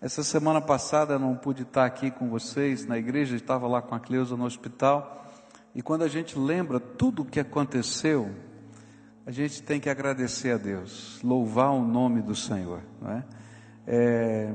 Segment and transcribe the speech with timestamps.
[0.00, 3.96] Essa semana passada eu não pude estar aqui com vocês na igreja, estava lá com
[3.96, 5.26] a Cleusa no hospital.
[5.74, 8.30] E quando a gente lembra tudo o que aconteceu,
[9.26, 12.80] a gente tem que agradecer a Deus, louvar o nome do Senhor.
[13.02, 13.24] Não é?
[13.88, 14.54] é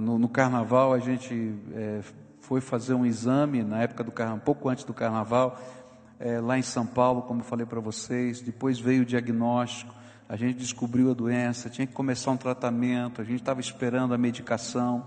[0.00, 2.00] no, no, carnaval a gente é,
[2.40, 5.60] foi fazer um exame na época do carnaval, um pouco antes do carnaval,
[6.18, 8.40] é, lá em São Paulo, como falei para vocês.
[8.40, 9.94] Depois veio o diagnóstico
[10.28, 14.18] a gente descobriu a doença, tinha que começar um tratamento, a gente estava esperando a
[14.18, 15.04] medicação.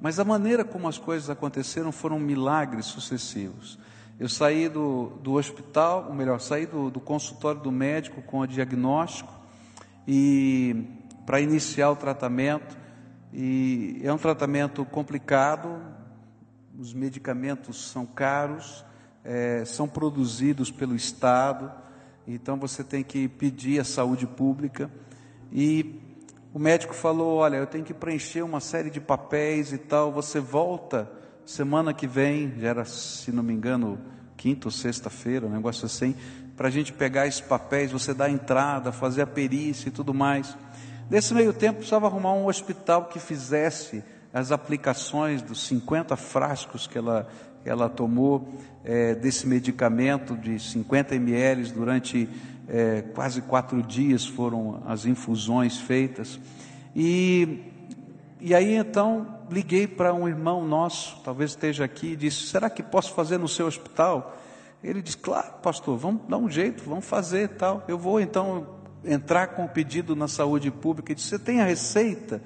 [0.00, 3.78] Mas a maneira como as coisas aconteceram foram milagres sucessivos.
[4.18, 8.46] Eu saí do, do hospital, ou melhor, saí do, do consultório do médico com o
[8.46, 9.32] diagnóstico
[10.06, 10.84] e
[11.24, 12.76] para iniciar o tratamento.
[13.32, 15.80] E é um tratamento complicado,
[16.76, 18.84] os medicamentos são caros,
[19.24, 21.70] é, são produzidos pelo Estado
[22.34, 24.90] então você tem que pedir a saúde pública.
[25.50, 25.98] E
[26.52, 30.12] o médico falou: Olha, eu tenho que preencher uma série de papéis e tal.
[30.12, 31.10] Você volta
[31.46, 33.98] semana que vem, já era, se não me engano,
[34.36, 36.14] quinta ou sexta-feira, um negócio assim,
[36.54, 40.12] para a gente pegar esses papéis, você dar a entrada, fazer a perícia e tudo
[40.12, 40.54] mais.
[41.08, 46.98] Nesse meio tempo, precisava arrumar um hospital que fizesse as aplicações dos 50 frascos que
[46.98, 47.26] ela
[47.68, 48.48] ela tomou
[48.84, 52.28] é, desse medicamento de 50 ml durante
[52.68, 56.38] é, quase quatro dias foram as infusões feitas.
[56.94, 57.60] E,
[58.40, 62.82] e aí então liguei para um irmão nosso, talvez esteja aqui, e disse: Será que
[62.82, 64.36] posso fazer no seu hospital?
[64.82, 67.84] Ele disse: Claro, pastor, vamos dar um jeito, vamos fazer tal.
[67.88, 71.12] Eu vou então entrar com o pedido na saúde pública.
[71.12, 72.42] Ele disse: Você tem a receita?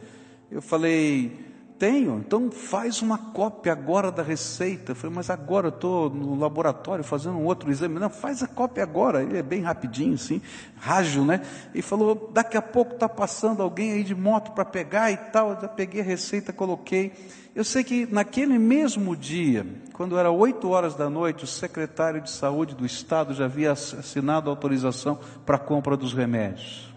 [0.51, 4.93] Eu falei: tenho, então faz uma cópia agora da receita.
[4.93, 7.99] Eu falei, mas agora eu estou no laboratório fazendo um outro exame.
[7.99, 9.23] Não, faz a cópia agora.
[9.23, 10.41] Ele é bem rapidinho, assim,
[10.77, 11.43] rágil, né?
[11.75, 15.51] E falou, daqui a pouco está passando alguém aí de moto para pegar e tal.
[15.51, 17.13] Eu já peguei a receita, coloquei.
[17.55, 22.31] Eu sei que naquele mesmo dia, quando era 8 horas da noite, o secretário de
[22.31, 26.93] saúde do estado já havia assinado a autorização para a compra dos remédios.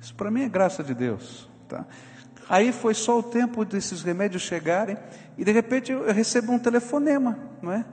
[0.00, 1.86] Isso para mim é graça de Deus, tá?
[2.48, 4.96] Aí foi só o tempo desses remédios chegarem
[5.38, 7.84] e de repente eu, recebo um telefonema, não é?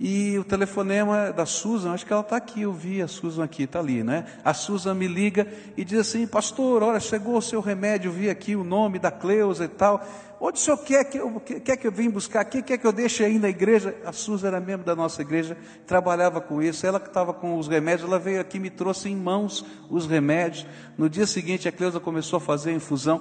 [0.00, 3.64] E o telefonema da Susan, acho que ela está aqui, eu vi a Susan aqui,
[3.64, 4.26] está ali, né?
[4.44, 8.54] A Susan me liga e diz assim, pastor, olha, chegou o seu remédio, vi aqui
[8.54, 10.06] o nome da Cleusa e tal.
[10.40, 12.44] Onde o senhor quer que eu, quer que eu vim buscar?
[12.44, 13.92] Quem quer que eu deixe aí na igreja?
[14.04, 16.86] A Susan era membro da nossa igreja, trabalhava com isso.
[16.86, 20.06] Ela que estava com os remédios, ela veio aqui e me trouxe em mãos os
[20.06, 20.64] remédios.
[20.96, 23.20] No dia seguinte, a Cleusa começou a fazer a infusão.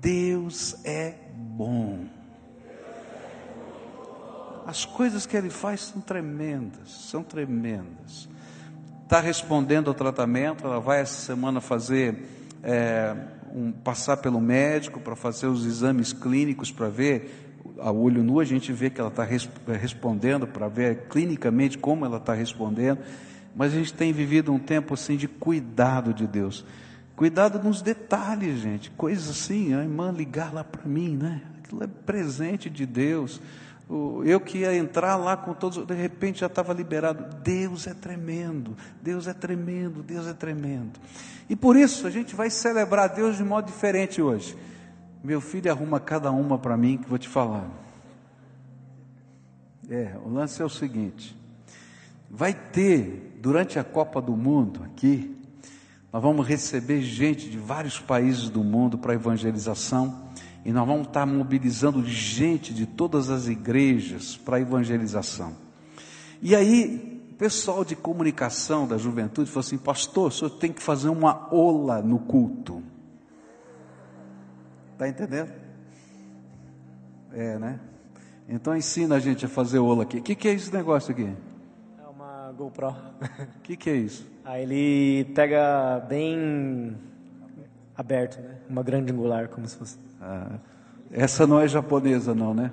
[0.00, 2.06] Deus é bom.
[4.66, 8.28] As coisas que Ele faz são tremendas, são tremendas.
[9.02, 12.28] Está respondendo ao tratamento, ela vai essa semana fazer,
[12.62, 13.14] é,
[13.52, 18.44] um, passar pelo médico para fazer os exames clínicos para ver, a olho nu a
[18.44, 19.48] gente vê que ela está res,
[19.80, 23.00] respondendo, para ver clinicamente como ela está respondendo,
[23.54, 26.64] mas a gente tem vivido um tempo assim de cuidado de Deus.
[27.20, 28.90] Cuidado nos detalhes, gente.
[28.92, 31.42] Coisas assim, a irmã ligar lá para mim, né?
[31.58, 33.42] Aquilo é presente de Deus.
[34.24, 37.36] Eu que ia entrar lá com todos, de repente já estava liberado.
[37.42, 40.98] Deus é tremendo, Deus é tremendo, Deus é tremendo.
[41.46, 44.56] E por isso a gente vai celebrar Deus de modo diferente hoje.
[45.22, 47.68] Meu filho arruma cada uma para mim que vou te falar.
[49.90, 51.36] É, o lance é o seguinte:
[52.30, 55.36] vai ter durante a Copa do Mundo aqui
[56.12, 60.28] nós vamos receber gente de vários países do mundo para evangelização.
[60.64, 65.54] E nós vamos estar mobilizando gente de todas as igrejas para evangelização.
[66.42, 70.82] E aí, o pessoal de comunicação da juventude falou assim: Pastor, o senhor tem que
[70.82, 72.82] fazer uma ola no culto.
[74.92, 75.52] Está entendendo?
[77.32, 77.80] É, né?
[78.48, 80.18] Então ensina a gente a fazer ola aqui.
[80.18, 81.32] O que, que é esse negócio aqui?
[82.60, 82.88] GoPro.
[82.88, 84.26] O que, que é isso?
[84.44, 86.94] Aí ele pega bem
[87.96, 88.56] aberto, né?
[88.68, 89.98] Uma grande angular, como se fosse.
[90.20, 90.58] Ah,
[91.10, 92.70] essa não é japonesa, não, né?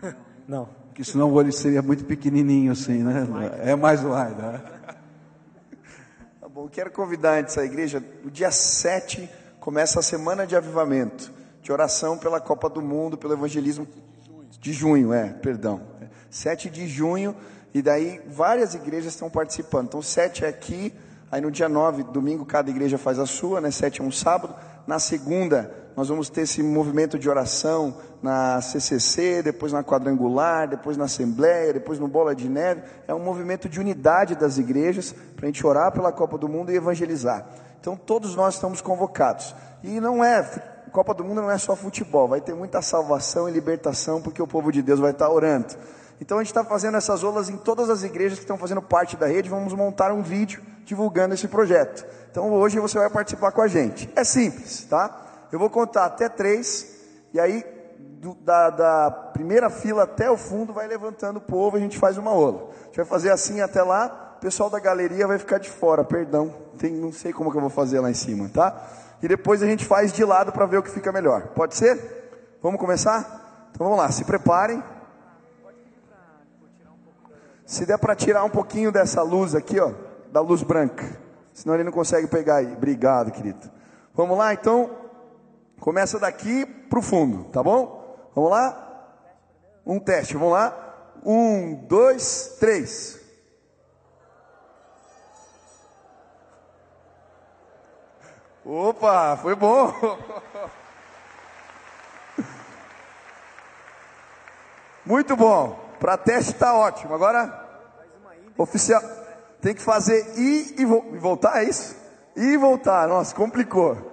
[0.00, 0.14] Não.
[0.46, 0.68] não.
[0.86, 3.26] Porque senão o olho seria muito pequenininho assim, né?
[3.64, 4.62] É mais wide, né?
[6.40, 9.28] Tá bom, quero convidar antes a igreja, no dia 7
[9.58, 11.32] começa a semana de avivamento,
[11.62, 13.86] de oração pela Copa do Mundo, pelo evangelismo
[14.60, 15.80] de junho, é, perdão.
[16.30, 17.34] 7 de junho,
[17.72, 19.86] e daí várias igrejas estão participando.
[19.86, 20.92] Então, sete é aqui,
[21.30, 23.70] aí no dia nove, domingo, cada igreja faz a sua, né?
[23.70, 24.54] Sete é um sábado.
[24.86, 30.96] Na segunda, nós vamos ter esse movimento de oração na CCC, depois na quadrangular, depois
[30.96, 32.82] na Assembleia, depois no Bola de Neve.
[33.06, 36.72] É um movimento de unidade das igrejas para a gente orar pela Copa do Mundo
[36.72, 37.46] e evangelizar.
[37.80, 39.54] Então, todos nós estamos convocados.
[39.82, 40.42] E não é
[40.90, 44.46] Copa do Mundo não é só futebol, vai ter muita salvação e libertação, porque o
[44.46, 45.74] povo de Deus vai estar orando.
[46.20, 49.16] Então a gente está fazendo essas olas em todas as igrejas que estão fazendo parte
[49.16, 49.48] da rede.
[49.48, 52.06] Vamos montar um vídeo divulgando esse projeto.
[52.30, 54.10] Então hoje você vai participar com a gente.
[54.14, 55.48] É simples, tá?
[55.50, 56.86] Eu vou contar até três,
[57.32, 57.64] e aí
[58.20, 61.98] do, da, da, primeira fila até o fundo vai levantando o povo e a gente
[61.98, 62.68] faz uma ola.
[62.82, 64.36] A gente vai fazer assim até lá.
[64.36, 66.54] O pessoal da galeria vai ficar de fora, perdão.
[66.78, 68.88] Tem, não sei como que eu vou fazer lá em cima, tá?
[69.22, 71.48] E depois a gente faz de lado para ver o que fica melhor.
[71.48, 72.58] Pode ser?
[72.62, 73.68] Vamos começar?
[73.70, 74.82] Então vamos lá, se preparem.
[77.70, 79.92] Se der para tirar um pouquinho dessa luz aqui, ó,
[80.32, 81.06] da luz branca.
[81.52, 82.72] Senão ele não consegue pegar aí.
[82.72, 83.70] Obrigado, querido.
[84.12, 84.90] Vamos lá, então.
[85.78, 88.28] Começa daqui para o fundo, tá bom?
[88.34, 89.06] Vamos lá?
[89.86, 90.76] Um teste, vamos lá?
[91.24, 93.20] Um, dois, três.
[98.64, 99.94] Opa, foi bom.
[105.06, 105.88] Muito bom.
[106.00, 107.14] Para teste está ótimo.
[107.14, 107.59] Agora,
[108.62, 109.02] oficial,
[109.60, 111.96] tem que fazer ir e, vo voltar, é isso?
[112.36, 113.08] Ir e voltar.
[113.08, 114.10] Nossa, complicou.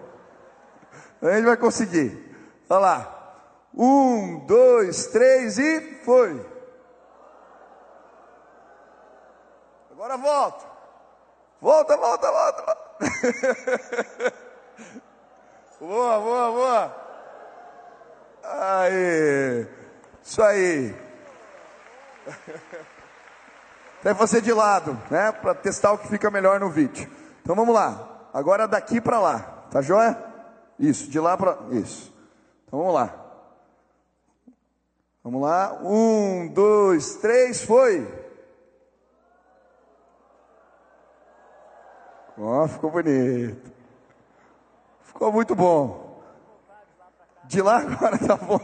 [1.21, 2.35] A gente vai conseguir.
[2.69, 3.13] Olha lá.
[3.73, 6.45] Um, dois, três e foi.
[9.91, 10.65] Agora volta.
[11.61, 12.63] Volta, volta, volta.
[12.63, 12.87] volta.
[15.79, 16.95] boa, boa, boa.
[18.43, 19.67] Aí.
[20.23, 20.95] Isso aí.
[24.07, 25.33] Até fazer de lado, né?
[25.33, 27.11] Para testar o que fica melhor no vídeo.
[27.41, 28.29] Então vamos lá.
[28.33, 29.39] Agora daqui para lá.
[29.69, 30.17] Tá joia?
[30.79, 31.57] Isso, de lá para.
[31.71, 32.13] Isso.
[32.65, 33.13] Então vamos lá.
[35.21, 35.77] Vamos lá.
[35.83, 38.07] Um, dois, três, foi.
[42.37, 43.73] Ó, oh, ficou bonito.
[45.01, 46.23] Ficou muito bom.
[47.43, 48.61] De lá agora tá bom,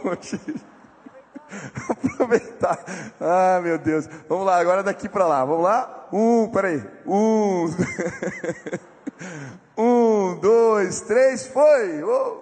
[1.89, 2.79] Aproveitar.
[3.19, 4.07] Ah, meu Deus.
[4.27, 5.45] Vamos lá, agora daqui para lá.
[5.45, 6.07] Vamos lá?
[6.11, 6.83] Um, peraí.
[7.05, 7.67] Um.
[9.77, 12.03] um, dois, três, foi.
[12.03, 12.41] Oh.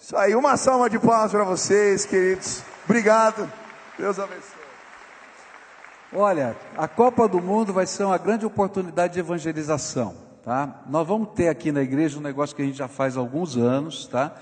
[0.00, 2.62] Isso aí, uma salva de palmas para vocês, queridos.
[2.84, 3.50] Obrigado.
[3.98, 4.64] Deus abençoe.
[6.12, 10.14] Olha, a Copa do Mundo vai ser uma grande oportunidade de evangelização,
[10.44, 10.82] tá?
[10.86, 13.56] Nós vamos ter aqui na igreja um negócio que a gente já faz há alguns
[13.56, 14.32] anos, tá?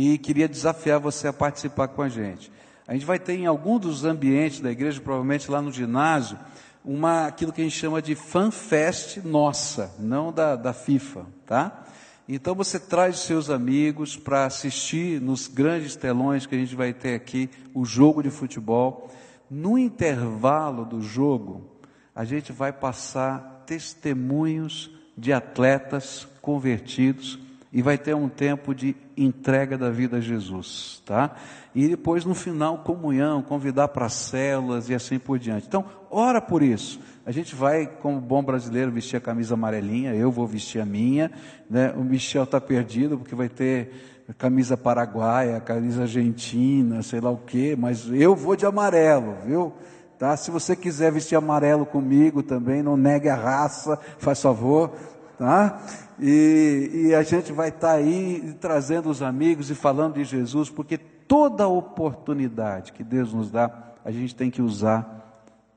[0.00, 2.52] E queria desafiar você a participar com a gente.
[2.86, 6.38] A gente vai ter em algum dos ambientes da igreja, provavelmente lá no ginásio,
[6.84, 11.84] uma, aquilo que a gente chama de fanfest nossa, não da, da FIFA, tá?
[12.28, 17.16] Então você traz seus amigos para assistir nos grandes telões que a gente vai ter
[17.16, 19.10] aqui o jogo de futebol.
[19.50, 21.68] No intervalo do jogo,
[22.14, 29.76] a gente vai passar testemunhos de atletas convertidos e vai ter um tempo de entrega
[29.76, 31.34] da vida a Jesus, tá?
[31.74, 35.66] E depois no final comunhão, convidar para células e assim por diante.
[35.66, 36.98] Então, ora por isso.
[37.26, 41.30] A gente vai, como bom brasileiro, vestir a camisa amarelinha, eu vou vestir a minha,
[41.68, 41.92] né?
[41.94, 43.92] O Michel está perdido porque vai ter
[44.38, 49.72] camisa paraguaia, camisa argentina, sei lá o quê, mas eu vou de amarelo, viu?
[50.18, 50.36] Tá?
[50.36, 54.92] Se você quiser vestir amarelo comigo também, não negue a raça, faz favor,
[55.38, 55.80] tá?
[56.18, 60.68] E, e a gente vai estar tá aí trazendo os amigos e falando de Jesus,
[60.68, 63.70] porque toda oportunidade que Deus nos dá,
[64.04, 65.16] a gente tem que usar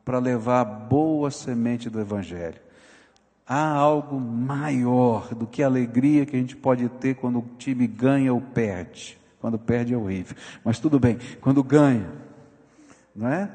[0.03, 2.59] para levar a boa semente do Evangelho.
[3.47, 7.85] Há algo maior do que a alegria que a gente pode ter quando o time
[7.85, 9.19] ganha ou perde.
[9.39, 12.07] Quando perde é horrível, mas tudo bem, quando ganha,
[13.15, 13.50] não é?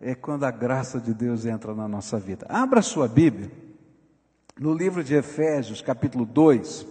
[0.00, 2.46] É quando a graça de Deus entra na nossa vida.
[2.48, 3.50] Abra sua Bíblia
[4.58, 6.86] no livro de Efésios, capítulo 2,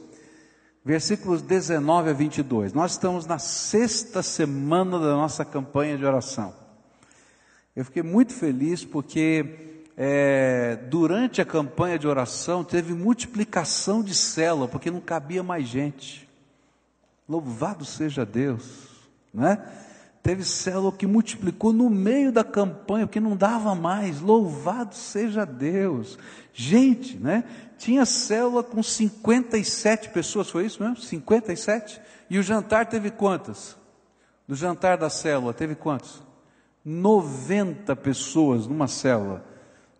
[0.84, 2.74] versículos 19 a 22.
[2.74, 6.54] Nós estamos na sexta semana da nossa campanha de oração.
[7.74, 14.68] Eu fiquei muito feliz porque é, durante a campanha de oração teve multiplicação de célula,
[14.68, 16.28] porque não cabia mais gente.
[17.28, 18.90] Louvado seja Deus,
[19.34, 19.66] né?
[20.24, 24.22] Teve célula que multiplicou no meio da campanha, porque não dava mais.
[24.22, 26.18] Louvado seja Deus.
[26.54, 27.44] Gente, né?
[27.78, 30.96] Tinha célula com 57 pessoas, foi isso mesmo?
[30.96, 32.02] 57?
[32.30, 33.76] E o jantar teve quantas?
[34.48, 36.24] No jantar da célula, teve quantos?
[36.86, 39.44] 90 pessoas numa célula.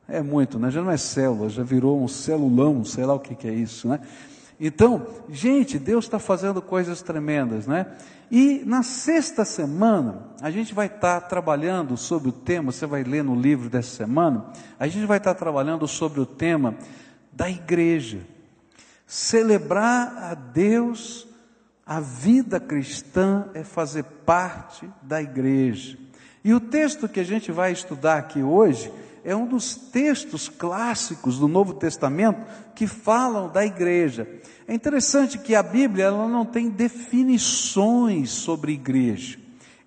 [0.08, 0.72] É muito, né?
[0.72, 3.90] Já não é célula, já virou um celulão, sei lá o que, que é isso,
[3.90, 4.00] né?
[4.58, 7.88] Então, gente, Deus está fazendo coisas tremendas, né?
[8.36, 13.04] E na sexta semana, a gente vai estar tá trabalhando sobre o tema, você vai
[13.04, 14.48] ler no livro dessa semana,
[14.80, 16.76] a gente vai estar tá trabalhando sobre o tema
[17.32, 18.22] da igreja.
[19.06, 21.28] Celebrar a Deus,
[21.86, 25.96] a vida cristã é fazer parte da igreja.
[26.44, 28.92] E o texto que a gente vai estudar aqui hoje
[29.24, 34.28] é um dos textos clássicos do Novo Testamento que falam da igreja.
[34.68, 39.38] É interessante que a Bíblia ela não tem definições sobre igreja,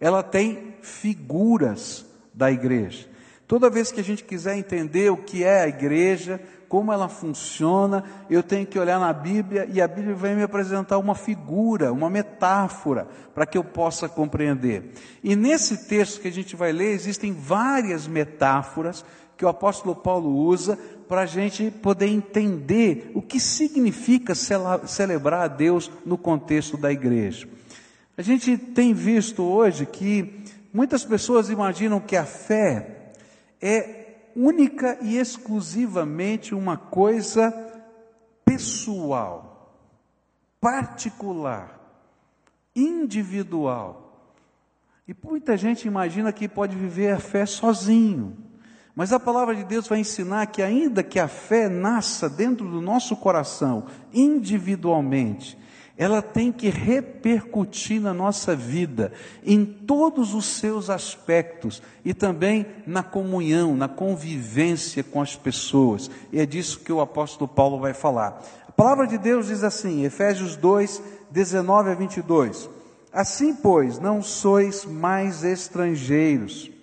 [0.00, 3.08] ela tem figuras da igreja.
[3.46, 8.02] Toda vez que a gente quiser entender o que é a igreja, como ela funciona,
[8.28, 12.10] eu tenho que olhar na Bíblia e a Bíblia vai me apresentar uma figura, uma
[12.10, 14.92] metáfora, para que eu possa compreender.
[15.22, 19.04] E nesse texto que a gente vai ler, existem várias metáforas
[19.36, 20.78] que o apóstolo Paulo usa
[21.08, 27.48] para a gente poder entender o que significa celebrar a Deus no contexto da igreja.
[28.16, 33.12] A gente tem visto hoje que muitas pessoas imaginam que a fé
[33.60, 37.52] é única e exclusivamente uma coisa
[38.44, 39.74] pessoal,
[40.60, 41.78] particular,
[42.74, 44.32] individual.
[45.06, 48.36] E muita gente imagina que pode viver a fé sozinho.
[48.96, 52.80] Mas a palavra de Deus vai ensinar que, ainda que a fé nasça dentro do
[52.80, 55.58] nosso coração, individualmente,
[55.98, 59.12] ela tem que repercutir na nossa vida,
[59.44, 66.10] em todos os seus aspectos e também na comunhão, na convivência com as pessoas.
[66.32, 68.42] E é disso que o apóstolo Paulo vai falar.
[68.66, 72.70] A palavra de Deus diz assim, Efésios 2, 19 a 22.
[73.12, 76.75] Assim, pois, não sois mais estrangeiros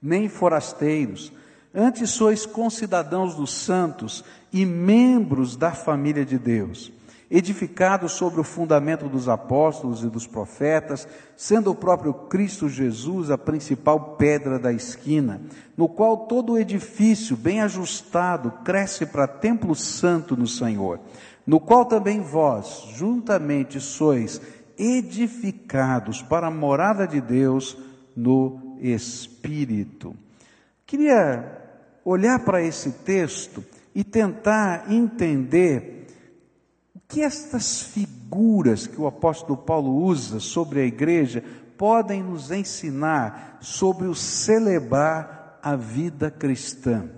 [0.00, 1.32] nem forasteiros,
[1.74, 6.92] antes sois concidadãos dos santos e membros da família de Deus,
[7.30, 13.36] edificados sobre o fundamento dos apóstolos e dos profetas, sendo o próprio Cristo Jesus a
[13.36, 15.40] principal pedra da esquina,
[15.76, 21.00] no qual todo o edifício bem ajustado cresce para templo santo no Senhor,
[21.46, 24.40] no qual também vós, juntamente, sois
[24.78, 27.76] edificados para a morada de Deus
[28.16, 30.14] no Espírito.
[30.86, 31.60] Queria
[32.04, 36.06] olhar para esse texto e tentar entender
[36.94, 41.42] o que estas figuras que o apóstolo Paulo usa sobre a igreja
[41.76, 47.08] podem nos ensinar sobre o celebrar a vida cristã.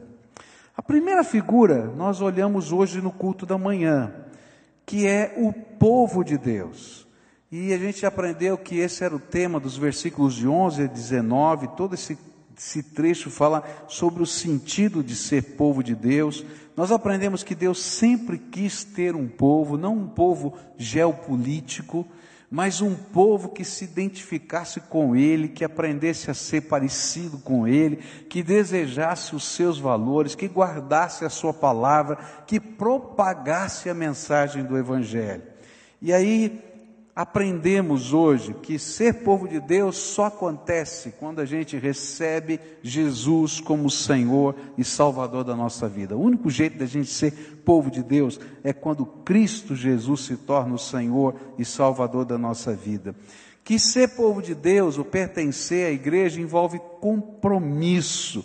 [0.77, 4.13] A primeira figura nós olhamos hoje no culto da manhã,
[4.87, 7.07] que é o povo de Deus.
[7.53, 11.67] E a gente aprendeu que esse era o tema dos versículos de 11 a 19,
[11.77, 12.17] todo esse,
[12.57, 16.47] esse trecho fala sobre o sentido de ser povo de Deus.
[16.77, 22.07] Nós aprendemos que Deus sempre quis ter um povo, não um povo geopolítico,
[22.49, 27.97] mas um povo que se identificasse com Ele, que aprendesse a ser parecido com Ele,
[28.29, 32.17] que desejasse os seus valores, que guardasse a Sua palavra,
[32.47, 35.43] que propagasse a mensagem do Evangelho.
[36.01, 36.70] E aí,
[37.15, 43.91] aprendemos hoje que ser povo de Deus só acontece quando a gente recebe Jesus como
[43.91, 46.17] Senhor e Salvador da nossa vida.
[46.17, 50.75] O único jeito da gente ser povo de Deus é quando Cristo Jesus se torna
[50.75, 53.15] o Senhor e Salvador da nossa vida.
[53.63, 58.45] Que ser povo de Deus, ou pertencer à igreja, envolve compromisso.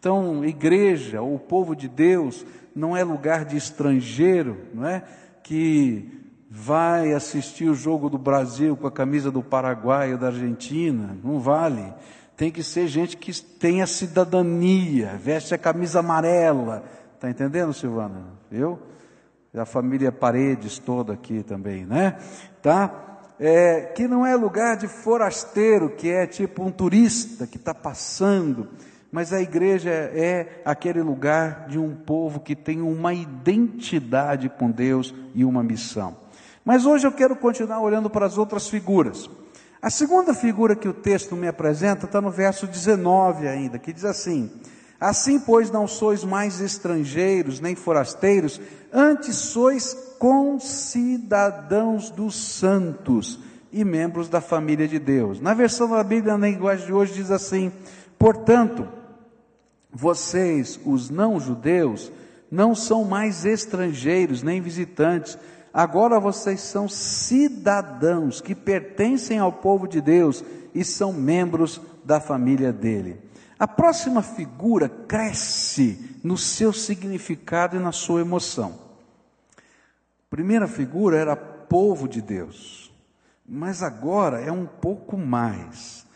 [0.00, 2.44] Então, igreja, ou povo de Deus,
[2.74, 5.02] não é lugar de estrangeiro, não é?
[5.42, 6.23] Que
[6.56, 11.40] vai assistir o jogo do Brasil com a camisa do Paraguai ou da Argentina, não
[11.40, 11.92] vale.
[12.36, 16.84] Tem que ser gente que tenha cidadania, veste a camisa amarela.
[17.18, 18.26] Tá entendendo, Silvana?
[18.52, 18.78] Eu?
[19.52, 22.18] A família Paredes toda aqui também, né?
[22.62, 23.18] Tá?
[23.40, 28.68] É, que não é lugar de forasteiro, que é tipo um turista que está passando,
[29.10, 35.12] mas a igreja é aquele lugar de um povo que tem uma identidade com Deus
[35.34, 36.22] e uma missão.
[36.64, 39.28] Mas hoje eu quero continuar olhando para as outras figuras.
[39.82, 44.04] A segunda figura que o texto me apresenta está no verso 19 ainda, que diz
[44.04, 44.50] assim:
[44.98, 48.58] Assim, pois, não sois mais estrangeiros nem forasteiros,
[48.90, 53.38] antes sois concidadãos dos santos
[53.70, 55.40] e membros da família de Deus.
[55.40, 57.70] Na versão da Bíblia, na linguagem de hoje, diz assim:
[58.18, 58.88] Portanto,
[59.92, 62.10] vocês, os não-judeus,
[62.50, 65.36] não são mais estrangeiros nem visitantes,
[65.74, 72.72] Agora vocês são cidadãos que pertencem ao povo de Deus e são membros da família
[72.72, 73.20] dele.
[73.58, 78.78] A próxima figura cresce no seu significado e na sua emoção.
[79.58, 82.94] A primeira figura era povo de Deus,
[83.44, 86.06] mas agora é um pouco mais.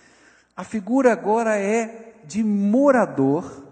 [0.57, 3.65] A figura agora é de morador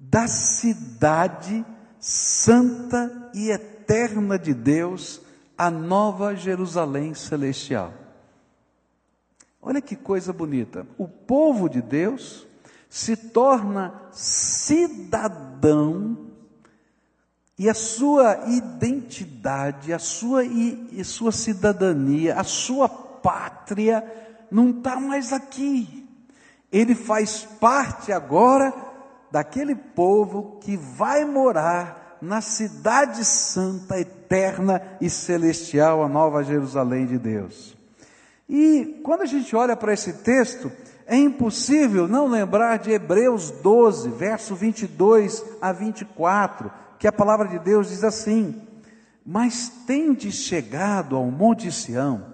[0.00, 1.62] da cidade
[1.98, 5.20] santa e eterna eterna de Deus,
[5.56, 7.92] a nova Jerusalém celestial.
[9.60, 10.86] Olha que coisa bonita.
[10.96, 12.46] O povo de Deus
[12.88, 16.30] se torna cidadão
[17.58, 24.04] e a sua identidade, a sua, e, sua cidadania, a sua pátria
[24.50, 26.08] não está mais aqui.
[26.72, 28.72] Ele faz parte agora
[29.30, 37.18] daquele povo que vai morar na cidade santa, eterna e celestial, a nova Jerusalém de
[37.18, 37.76] Deus.
[38.48, 40.72] E quando a gente olha para esse texto,
[41.06, 47.58] é impossível não lembrar de Hebreus 12, verso 22 a 24, que a palavra de
[47.58, 48.62] Deus diz assim:
[49.24, 52.24] Mas tende chegado ao Monte Sião,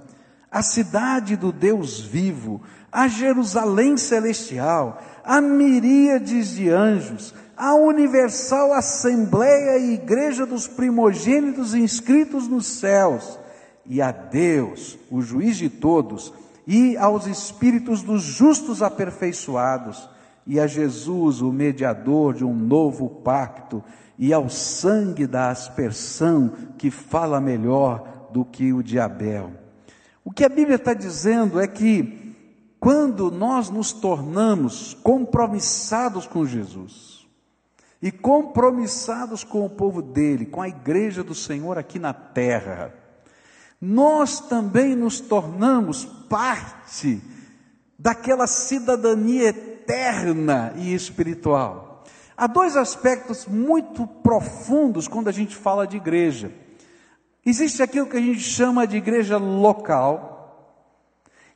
[0.48, 9.76] a cidade do Deus vivo, a Jerusalém celestial, a miríades de anjos, a universal assembleia
[9.76, 13.38] e igreja dos primogênitos inscritos nos céus,
[13.84, 16.32] e a Deus, o juiz de todos,
[16.66, 20.08] e aos espíritos dos justos aperfeiçoados,
[20.46, 23.84] e a Jesus, o mediador de um novo pacto,
[24.18, 29.50] e ao sangue da aspersão, que fala melhor do que o de Abel.
[30.24, 32.34] O que a Bíblia está dizendo é que,
[32.80, 37.09] quando nós nos tornamos compromissados com Jesus,
[38.02, 42.94] e compromissados com o povo dele, com a igreja do Senhor aqui na terra,
[43.80, 47.20] nós também nos tornamos parte
[47.98, 52.04] daquela cidadania eterna e espiritual.
[52.36, 56.50] Há dois aspectos muito profundos quando a gente fala de igreja.
[57.44, 60.38] Existe aquilo que a gente chama de igreja local,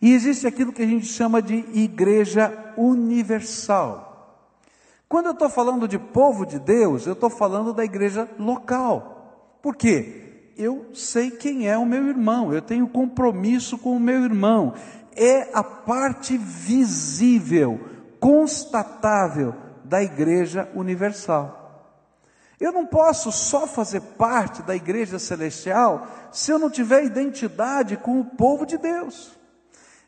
[0.00, 4.13] e existe aquilo que a gente chama de igreja universal.
[5.08, 9.58] Quando eu estou falando de povo de Deus, eu estou falando da igreja local.
[9.62, 10.24] Por quê?
[10.56, 14.74] eu sei quem é o meu irmão, eu tenho compromisso com o meu irmão.
[15.16, 17.80] É a parte visível,
[18.18, 21.62] constatável da Igreja Universal.
[22.58, 28.20] Eu não posso só fazer parte da Igreja Celestial se eu não tiver identidade com
[28.20, 29.38] o povo de Deus.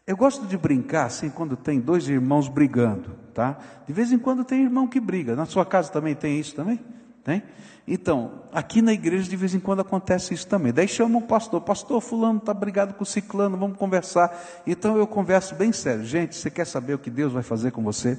[0.06, 3.58] Eu gosto de brincar assim quando tem dois irmãos brigando, tá?
[3.88, 5.34] De vez em quando tem irmão que briga.
[5.34, 6.78] Na sua casa também tem isso também?
[7.24, 7.42] Tem?
[7.88, 10.72] Então, aqui na igreja de vez em quando acontece isso também.
[10.72, 14.32] Daí chama o pastor, pastor fulano está brigado com ciclano, vamos conversar.
[14.64, 16.04] Então eu converso bem sério.
[16.04, 18.16] Gente, você quer saber o que Deus vai fazer com você?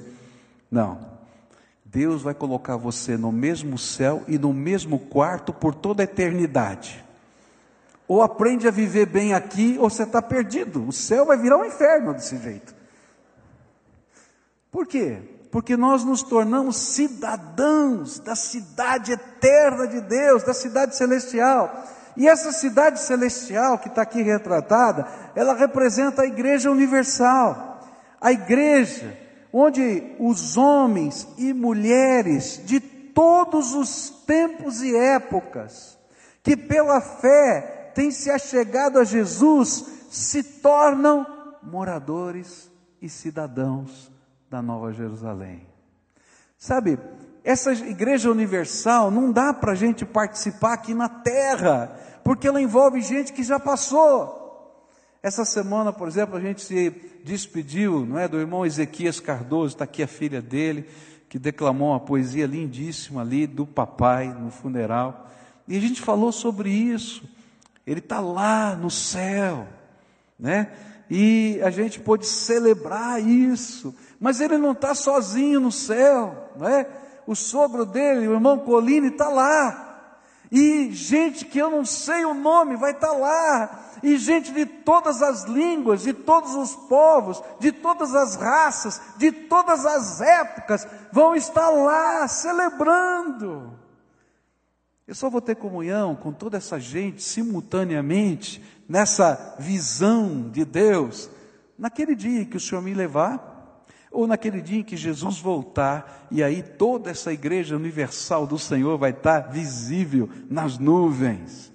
[0.70, 0.98] Não.
[1.82, 7.02] Deus vai colocar você no mesmo céu e no mesmo quarto por toda a eternidade.
[8.08, 10.88] Ou aprende a viver bem aqui, ou você está perdido.
[10.88, 12.74] O céu vai virar um inferno desse jeito.
[14.72, 15.22] Por quê?
[15.50, 21.84] porque nós nos tornamos cidadãos da cidade eterna de Deus, da cidade celestial.
[22.16, 27.80] E essa cidade celestial que está aqui retratada, ela representa a igreja universal,
[28.20, 29.16] a igreja
[29.52, 35.96] onde os homens e mulheres de todos os tempos e épocas,
[36.42, 41.26] que pela fé têm se achegado a Jesus, se tornam
[41.60, 42.70] moradores
[43.02, 44.08] e cidadãos
[44.48, 45.66] da Nova Jerusalém.
[46.56, 46.96] Sabe,
[47.42, 53.00] essa igreja universal não dá para a gente participar aqui na terra, porque ela envolve
[53.00, 54.78] gente que já passou.
[55.20, 56.90] Essa semana, por exemplo, a gente se
[57.24, 60.88] despediu, não é, do irmão Ezequias Cardoso, está aqui a filha dele,
[61.28, 65.28] que declamou uma poesia lindíssima ali do papai no funeral.
[65.66, 67.36] E a gente falou sobre isso.
[67.88, 69.66] Ele está lá no céu,
[70.38, 70.70] né?
[71.08, 73.94] E a gente pôde celebrar isso.
[74.20, 76.86] Mas ele não está sozinho no céu, não é?
[77.26, 79.86] O sogro dele, o irmão Coline, está lá.
[80.52, 83.80] E gente que eu não sei o nome vai estar tá lá.
[84.02, 89.32] E gente de todas as línguas, de todos os povos, de todas as raças, de
[89.32, 93.77] todas as épocas, vão estar lá celebrando.
[95.08, 101.30] Eu só vou ter comunhão com toda essa gente simultaneamente, nessa visão de Deus,
[101.78, 106.42] naquele dia que o Senhor me levar ou naquele dia em que Jesus voltar, e
[106.42, 111.72] aí toda essa igreja universal do Senhor vai estar visível nas nuvens.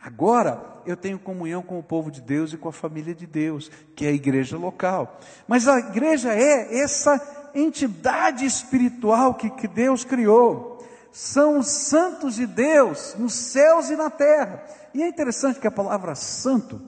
[0.00, 3.68] Agora eu tenho comunhão com o povo de Deus e com a família de Deus,
[3.96, 5.18] que é a igreja local.
[5.48, 10.75] Mas a igreja é essa entidade espiritual que, que Deus criou.
[11.16, 14.62] São os santos de Deus nos céus e na terra.
[14.92, 16.78] E é interessante que a palavra santo,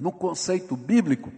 [0.00, 1.32] no conceito bíblico,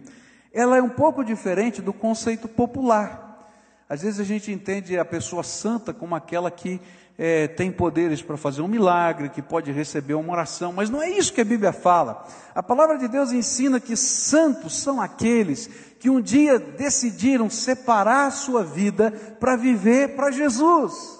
[0.51, 3.47] ela é um pouco diferente do conceito popular.
[3.87, 6.81] Às vezes a gente entende a pessoa santa como aquela que
[7.19, 11.11] é, tem poderes para fazer um milagre, que pode receber uma oração, mas não é
[11.11, 12.27] isso que a Bíblia fala.
[12.55, 15.69] A palavra de Deus ensina que santos são aqueles
[15.99, 21.14] que um dia decidiram separar a sua vida para viver para Jesus.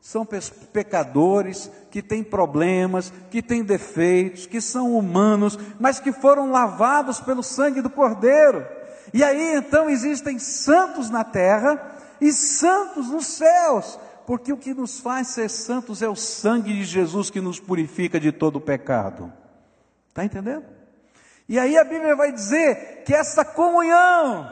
[0.00, 0.26] São
[0.72, 7.42] pecadores que têm problemas, que têm defeitos, que são humanos, mas que foram lavados pelo
[7.42, 8.66] sangue do Cordeiro.
[9.12, 15.00] E aí então existem santos na terra e santos nos céus, porque o que nos
[15.00, 19.32] faz ser santos é o sangue de Jesus que nos purifica de todo o pecado.
[20.08, 20.64] Está entendendo?
[21.48, 24.50] E aí a Bíblia vai dizer que essa comunhão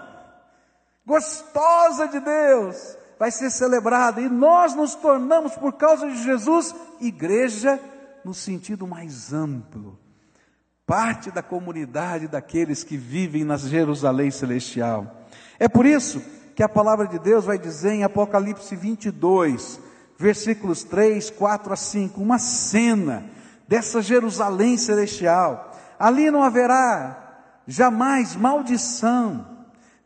[1.07, 7.81] gostosa de Deus vai ser celebrada e nós nos tornamos, por causa de Jesus, igreja
[8.25, 9.99] no sentido mais amplo.
[10.87, 15.27] Parte da comunidade daqueles que vivem na Jerusalém celestial.
[15.59, 16.23] É por isso
[16.55, 19.81] que a palavra de Deus vai dizer em Apocalipse 22,
[20.19, 23.25] versículos 3, 4 a 5, uma cena
[23.67, 25.77] dessa Jerusalém celestial.
[25.99, 29.58] Ali não haverá jamais maldição.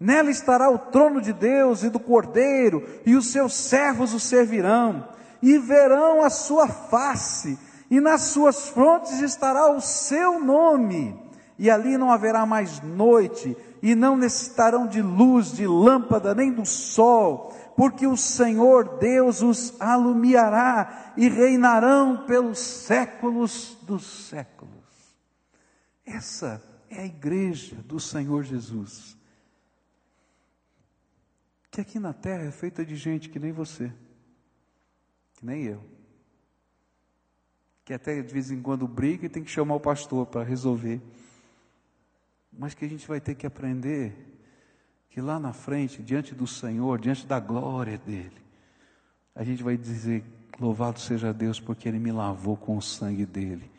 [0.02, 5.06] Nela estará o trono de Deus e do Cordeiro, e os seus servos o servirão,
[5.40, 7.56] e verão a sua face,
[7.88, 11.16] e nas suas frontes estará o seu nome,
[11.56, 16.66] e ali não haverá mais noite, e não necessitarão de luz, de lâmpada, nem do
[16.66, 24.72] sol, porque o Senhor Deus os alumiará e reinarão pelos séculos dos séculos.
[26.04, 26.60] Essa
[26.90, 29.21] é a igreja do Senhor Jesus.
[31.72, 33.92] Que aqui na terra é feita de gente que nem você,
[35.34, 35.82] que nem eu.
[37.84, 41.00] Que até de vez em quando briga e tem que chamar o pastor para resolver
[42.52, 44.14] mas que a gente vai ter que aprender
[45.08, 48.42] que lá na frente, diante do Senhor, diante da glória dele,
[49.34, 50.24] a gente vai dizer:
[50.60, 53.70] Louvado seja Deus, porque Ele me lavou com o sangue dele.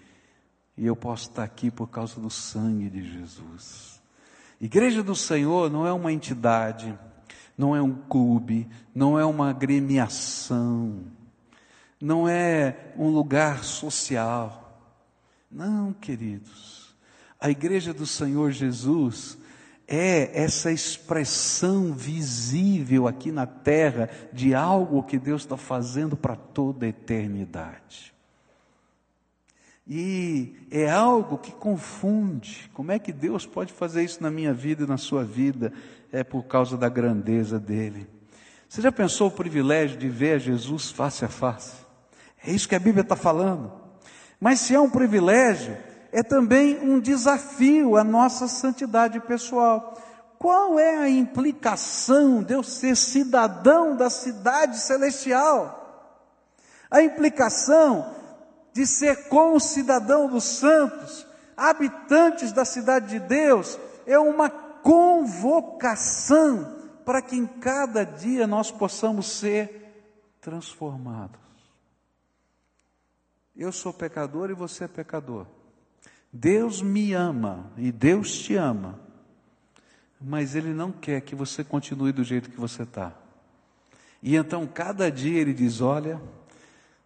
[0.75, 4.01] E eu posso estar aqui por causa do sangue de Jesus.
[4.59, 6.97] Igreja do Senhor não é uma entidade,
[7.57, 11.03] não é um clube, não é uma agremiação,
[12.01, 14.59] não é um lugar social.
[15.49, 16.95] Não, queridos.
[17.39, 19.37] A igreja do Senhor Jesus
[19.87, 26.85] é essa expressão visível aqui na terra de algo que Deus está fazendo para toda
[26.85, 28.12] a eternidade.
[29.87, 32.69] E é algo que confunde.
[32.73, 35.73] Como é que Deus pode fazer isso na minha vida e na sua vida?
[36.11, 38.07] É por causa da grandeza dele.
[38.69, 41.75] Você já pensou o privilégio de ver Jesus face a face?
[42.45, 43.71] É isso que a Bíblia está falando.
[44.39, 45.77] Mas se é um privilégio,
[46.11, 49.97] é também um desafio à nossa santidade pessoal.
[50.39, 55.79] Qual é a implicação de eu ser cidadão da cidade celestial?
[56.89, 58.22] A implicação
[58.73, 67.21] de ser como cidadão dos santos, habitantes da cidade de Deus, é uma convocação para
[67.21, 69.93] que em cada dia nós possamos ser
[70.41, 71.39] transformados.
[73.55, 75.45] Eu sou pecador e você é pecador.
[76.31, 78.99] Deus me ama e Deus te ama,
[80.19, 83.13] mas Ele não quer que você continue do jeito que você está.
[84.21, 86.19] E então, cada dia Ele diz: Olha,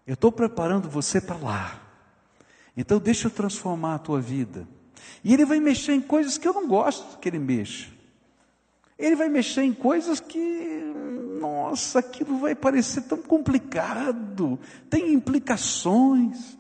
[0.08, 1.82] eu estou preparando você para lá,
[2.76, 4.67] então deixa eu transformar a tua vida.
[5.24, 7.89] E Ele vai mexer em coisas que eu não gosto que Ele mexa.
[8.98, 10.82] Ele vai mexer em coisas que,
[11.39, 16.58] nossa, aquilo vai parecer tão complicado, tem implicações.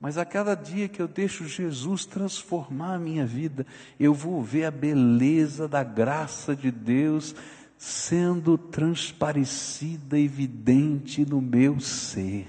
[0.00, 3.66] Mas a cada dia que eu deixo Jesus transformar a minha vida,
[3.98, 7.34] eu vou ver a beleza da graça de Deus
[7.78, 12.46] sendo transparecida, evidente no meu ser.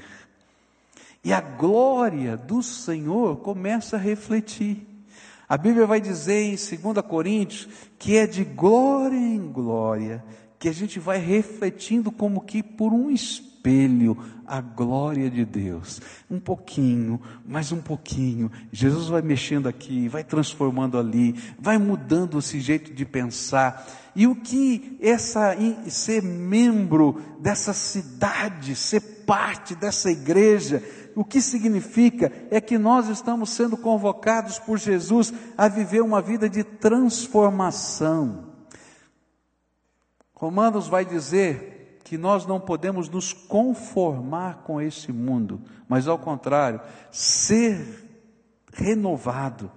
[1.24, 4.86] E a glória do Senhor começa a refletir.
[5.48, 10.24] A Bíblia vai dizer em 2 Coríntios que é de glória em glória
[10.64, 16.02] que a gente vai refletindo como que por um espelho a glória de Deus.
[16.32, 18.52] Um pouquinho, mais um pouquinho.
[18.72, 23.86] Jesus vai mexendo aqui, vai transformando ali, vai mudando esse jeito de pensar.
[24.16, 25.54] E o que essa
[25.90, 30.84] ser membro dessa cidade, ser parte dessa igreja,
[31.16, 36.50] o que significa é que nós estamos sendo convocados por Jesus a viver uma vida
[36.50, 38.54] de transformação.
[40.34, 46.82] Romanos vai dizer que nós não podemos nos conformar com esse mundo, mas ao contrário,
[47.10, 48.04] ser
[48.74, 49.72] renovado,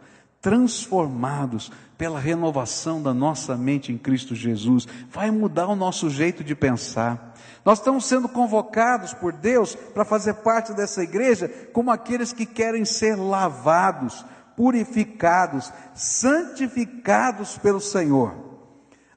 [0.47, 4.87] transformados pela renovação da nossa mente em Cristo Jesus.
[5.11, 7.35] Vai mudar o nosso jeito de pensar.
[7.65, 12.85] Nós estamos sendo convocados por Deus para fazer parte dessa igreja como aqueles que querem
[12.85, 14.25] ser lavados,
[14.57, 18.33] purificados, santificados pelo Senhor.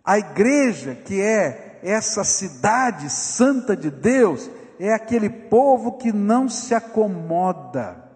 [0.04, 6.74] A igreja, que é essa cidade santa de Deus, é aquele povo que não se
[6.74, 8.09] acomoda,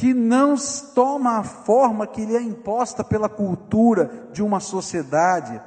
[0.00, 0.54] que não
[0.94, 5.60] toma a forma que lhe é imposta pela cultura de uma sociedade,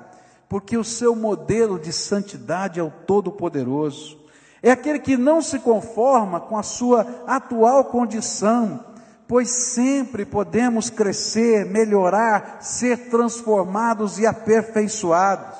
[0.50, 4.18] porque o seu modelo de santidade é o Todo-Poderoso.
[4.64, 8.84] É aquele que não se conforma com a sua atual condição,
[9.28, 15.60] pois sempre podemos crescer, melhorar, ser transformados e aperfeiçoados.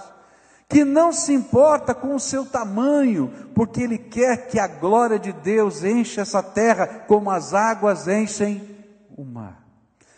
[0.74, 5.32] Que não se importa com o seu tamanho, porque Ele quer que a glória de
[5.32, 8.60] Deus encha essa terra como as águas enchem
[9.16, 9.64] o mar.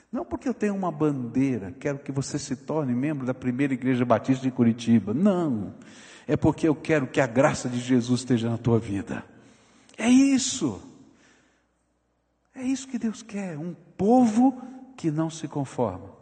[0.09, 4.05] Não porque eu tenho uma bandeira, quero que você se torne membro da primeira igreja
[4.05, 5.13] batista de Curitiba.
[5.13, 5.73] Não.
[6.25, 9.25] É porque eu quero que a graça de Jesus esteja na tua vida.
[9.97, 10.81] É isso.
[12.55, 14.61] É isso que Deus quer, um povo
[14.95, 16.14] que não se conforma.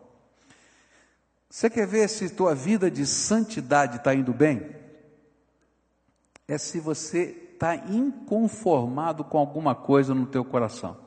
[1.53, 4.75] Você quer ver se tua vida de santidade está indo bem?
[6.47, 10.97] É se você está inconformado com alguma coisa no teu coração.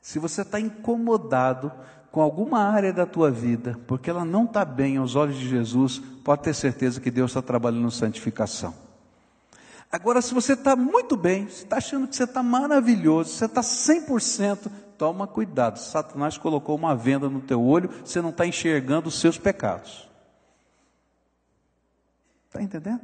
[0.00, 1.72] Se você está incomodado
[2.12, 5.98] com alguma área da tua vida, porque ela não está bem aos olhos de Jesus,
[6.22, 8.72] pode ter certeza que Deus está trabalhando santificação.
[9.90, 14.70] Agora, se você está muito bem, está achando que você está maravilhoso, você está 100%,
[15.02, 15.80] toma cuidado.
[15.80, 20.08] Satanás colocou uma venda no teu olho, você não está enxergando os seus pecados.
[22.46, 23.00] Está entendendo?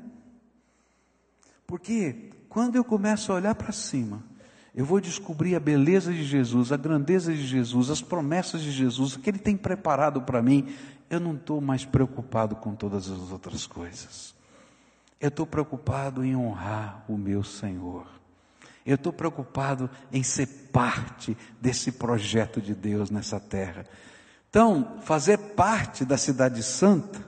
[1.66, 4.22] Porque quando eu começo a olhar para cima,
[4.72, 9.16] eu vou descobrir a beleza de Jesus, a grandeza de Jesus, as promessas de Jesus,
[9.16, 10.72] o que Ele tem preparado para mim.
[11.10, 14.36] Eu não estou mais preocupado com todas as outras coisas.
[15.20, 18.17] Eu estou preocupado em honrar o meu Senhor.
[18.88, 23.84] Eu estou preocupado em ser parte desse projeto de Deus nessa terra.
[24.48, 27.20] Então, fazer parte da Cidade Santa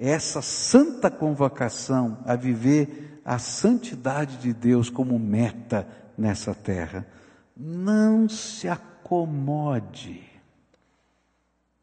[0.00, 5.86] é essa santa convocação a viver a santidade de Deus como meta
[6.16, 7.06] nessa terra.
[7.54, 10.24] Não se acomode.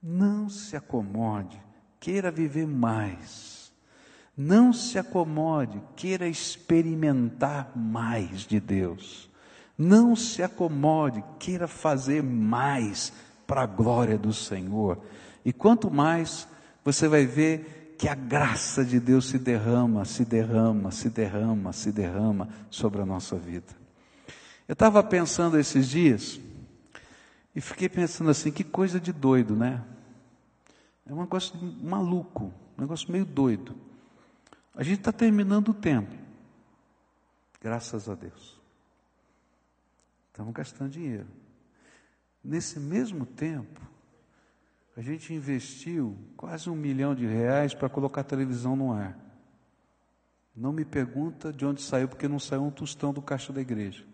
[0.02, 1.62] Não se acomode.
[2.00, 3.51] Queira viver mais.
[4.36, 5.82] Não se acomode.
[5.96, 9.30] Queira experimentar mais de Deus.
[9.78, 11.24] Não se acomode.
[11.40, 13.14] Queira fazer mais
[13.46, 15.00] para a glória do Senhor.
[15.44, 16.48] E quanto mais
[16.84, 21.92] você vai ver que a graça de Deus se derrama, se derrama, se derrama, se
[21.92, 23.76] derrama sobre a nossa vida.
[24.68, 26.40] Eu estava pensando esses dias
[27.56, 29.84] e fiquei pensando assim, que coisa de doido, né?
[31.06, 33.76] É um negócio maluco, um negócio meio doido.
[34.74, 36.16] A gente está terminando o tempo,
[37.60, 38.60] graças a Deus.
[40.28, 41.28] Estamos gastando dinheiro.
[42.44, 43.82] Nesse mesmo tempo,
[44.96, 49.18] a gente investiu quase um milhão de reais para colocar a televisão no ar.
[50.56, 54.06] Não me pergunta de onde saiu, porque não saiu um tostão do caixa da igreja.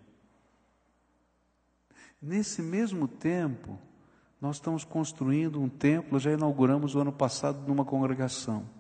[2.22, 3.80] Nesse mesmo tempo,
[4.42, 8.77] nós estamos construindo um templo, já inauguramos o ano passado numa congregação.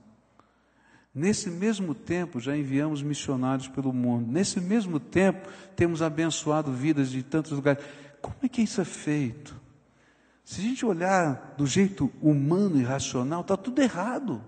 [1.17, 4.31] Nesse mesmo tempo, já enviamos missionários pelo mundo.
[4.31, 7.83] Nesse mesmo tempo, temos abençoado vidas de tantos lugares.
[8.21, 9.59] Como é que isso é feito?
[10.45, 14.43] Se a gente olhar do jeito humano e racional, está tudo errado.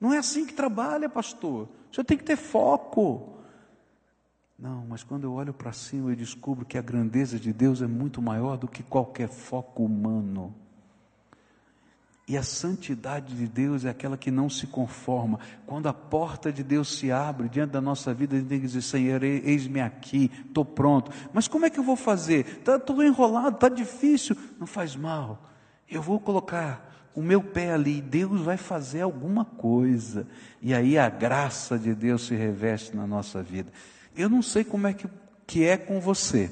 [0.00, 1.68] Não é assim que trabalha, pastor.
[1.92, 3.38] Você tem que ter foco.
[4.58, 7.86] Não, mas quando eu olho para cima eu descubro que a grandeza de Deus é
[7.86, 10.52] muito maior do que qualquer foco humano.
[12.28, 15.38] E a santidade de Deus é aquela que não se conforma.
[15.64, 18.66] Quando a porta de Deus se abre diante da nossa vida, a gente tem que
[18.66, 21.12] dizer: Senhor, eis-me aqui, estou pronto.
[21.32, 22.44] Mas como é que eu vou fazer?
[22.58, 24.36] Estou tá, enrolado, está difícil.
[24.58, 25.40] Não faz mal.
[25.88, 30.26] Eu vou colocar o meu pé ali, Deus vai fazer alguma coisa.
[30.60, 33.72] E aí a graça de Deus se reveste na nossa vida.
[34.16, 35.08] Eu não sei como é que,
[35.46, 36.50] que é com você.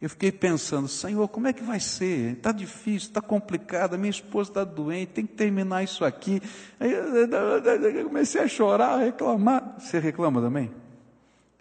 [0.00, 2.34] Eu fiquei pensando, Senhor, como é que vai ser?
[2.34, 6.40] Está difícil, está complicado, minha esposa está doente, tem que terminar isso aqui.
[6.78, 9.74] Aí eu comecei a chorar, a reclamar.
[9.80, 10.70] Você reclama também?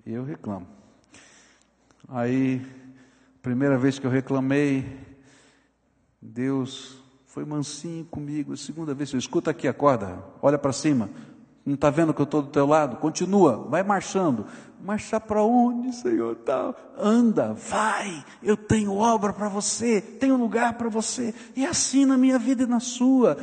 [0.06, 0.67] Eu reclamo.
[2.08, 2.62] Aí,
[3.41, 4.86] primeira vez que eu reclamei,
[6.21, 8.56] Deus foi mansinho comigo.
[8.56, 11.10] Segunda vez, eu escuta aqui, acorda, olha para cima.
[11.67, 12.95] Não está vendo que eu estou do teu lado?
[12.95, 14.45] Continua, vai marchando.
[14.82, 16.34] Marchar para onde, Senhor?
[16.38, 16.73] Tá.
[16.97, 18.23] Anda, vai.
[18.41, 21.36] Eu tenho obra para você, tenho lugar para você.
[21.58, 23.36] E assim na minha vida e na sua.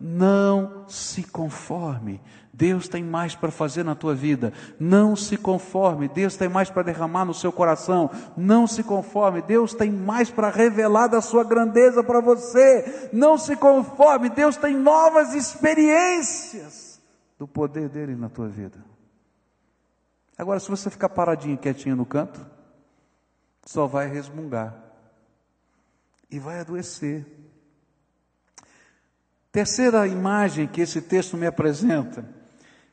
[0.00, 2.20] Não se conforme.
[2.52, 4.52] Deus tem mais para fazer na tua vida.
[4.78, 6.06] Não se conforme.
[6.06, 8.08] Deus tem mais para derramar no seu coração.
[8.36, 9.42] Não se conforme.
[9.42, 13.10] Deus tem mais para revelar da sua grandeza para você.
[13.12, 14.30] Não se conforme.
[14.30, 16.81] Deus tem novas experiências
[17.42, 18.78] do poder dele na tua vida.
[20.38, 22.40] Agora, se você ficar paradinho, quietinho no canto,
[23.66, 24.72] só vai resmungar
[26.30, 27.26] e vai adoecer.
[29.50, 32.24] Terceira imagem que esse texto me apresenta,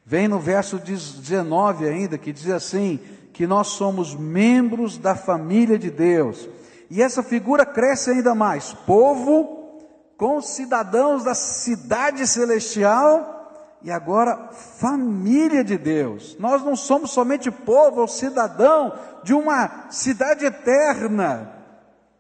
[0.04, 2.98] vem no verso 19 ainda, que diz assim:
[3.32, 6.50] que nós somos membros da família de Deus.
[6.90, 9.78] E essa figura cresce ainda mais: povo
[10.18, 13.39] com cidadãos da cidade celestial
[13.82, 16.36] e agora família de Deus.
[16.40, 21.54] Nós não somos somente povo ou cidadão de uma cidade eterna,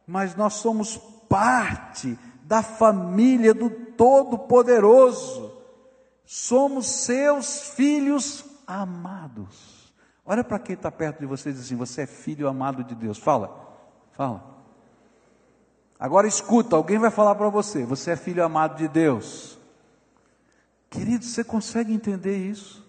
[0.07, 5.51] mas nós somos parte da família do Todo-Poderoso.
[6.25, 9.93] Somos seus filhos amados.
[10.25, 13.17] Olha para quem está perto de vocês assim: você é filho amado de Deus.
[13.17, 13.75] Fala,
[14.11, 14.43] fala.
[15.99, 19.58] Agora escuta, alguém vai falar para você: você é filho amado de Deus.
[20.89, 22.87] Querido, você consegue entender isso?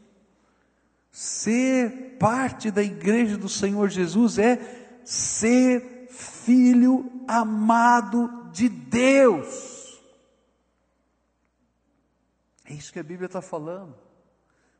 [1.11, 10.01] Ser parte da igreja do Senhor Jesus é ser filho amado de Deus.
[12.65, 13.97] É isso que a Bíblia está falando.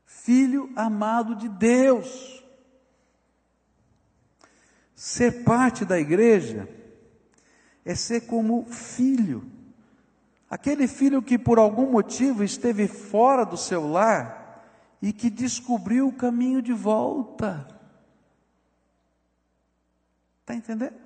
[0.05, 2.41] Filho amado de Deus.
[4.95, 6.69] Ser parte da igreja
[7.83, 9.50] é ser como filho.
[10.51, 14.61] Aquele filho que por algum motivo esteve fora do seu lar
[15.01, 17.65] e que descobriu o caminho de volta.
[20.41, 20.99] Está entendendo?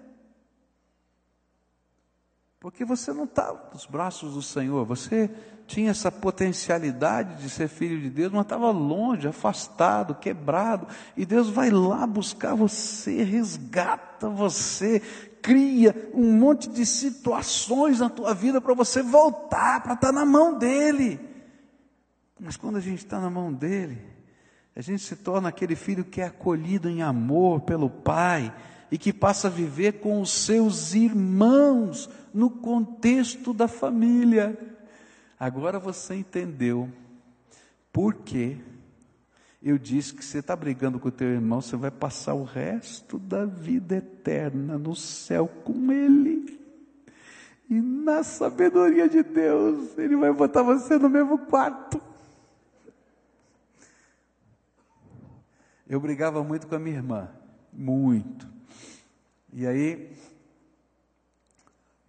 [2.59, 5.29] Porque você não estava nos braços do Senhor, você
[5.67, 11.49] tinha essa potencialidade de ser filho de Deus, mas estava longe, afastado, quebrado, e Deus
[11.49, 15.01] vai lá buscar você, resgata você,
[15.41, 20.57] cria um monte de situações na tua vida para você voltar, para estar na mão
[20.57, 21.19] dele.
[22.39, 24.01] Mas quando a gente está na mão dele,
[24.75, 28.53] a gente se torna aquele filho que é acolhido em amor pelo pai
[28.91, 34.74] e que passa a viver com os seus irmãos no contexto da família.
[35.39, 36.89] Agora você entendeu
[37.91, 38.57] por que
[39.61, 43.17] eu disse que você está brigando com o teu irmão, você vai passar o resto
[43.17, 46.59] da vida eterna no céu com ele.
[47.67, 51.99] E na sabedoria de Deus, ele vai botar você no mesmo quarto.
[55.87, 57.29] Eu brigava muito com a minha irmã,
[57.73, 58.47] muito.
[59.51, 60.11] E aí,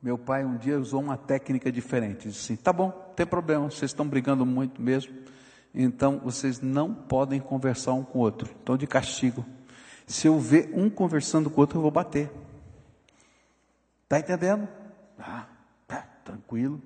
[0.03, 2.29] meu pai um dia usou uma técnica diferente.
[2.29, 5.15] Disse assim: tá bom, não tem problema, vocês estão brigando muito mesmo
[5.77, 8.51] então vocês não podem conversar um com o outro.
[8.63, 9.45] Então, de castigo.
[10.07, 12.31] Se eu ver um conversando com o outro, eu vou bater.
[14.05, 14.67] Está entendendo?
[15.19, 15.45] Ah,
[15.87, 16.81] tá, tranquilo.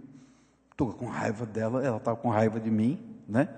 [0.73, 3.49] Estou com raiva dela, ela estava com raiva de mim, né?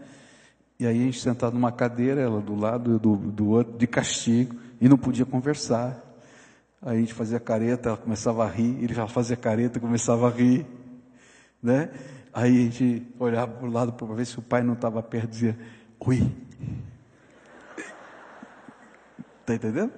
[0.79, 4.57] E aí a gente sentado numa cadeira, ela do lado do, do outro, de castigo,
[4.81, 6.12] e não podia conversar.
[6.85, 10.31] Aí a gente fazia careta, ela começava a rir, ele já fazia careta, começava a
[10.31, 10.66] rir,
[11.62, 11.92] né?
[12.33, 15.31] Aí a gente olhava para o lado para ver se o pai não estava perto
[15.31, 15.57] dizia,
[16.01, 16.35] oi.
[19.40, 19.92] Está entendendo?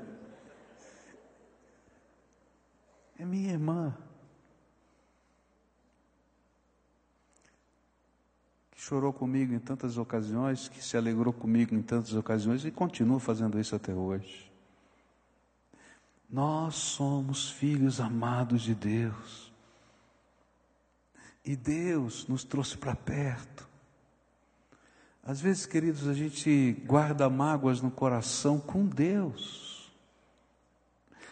[3.18, 3.96] É minha irmã.
[8.72, 13.18] Que chorou comigo em tantas ocasiões, que se alegrou comigo em tantas ocasiões e continua
[13.18, 14.53] fazendo isso até hoje.
[16.34, 19.52] Nós somos filhos amados de Deus.
[21.44, 23.68] E Deus nos trouxe para perto.
[25.22, 29.92] Às vezes, queridos, a gente guarda mágoas no coração com Deus.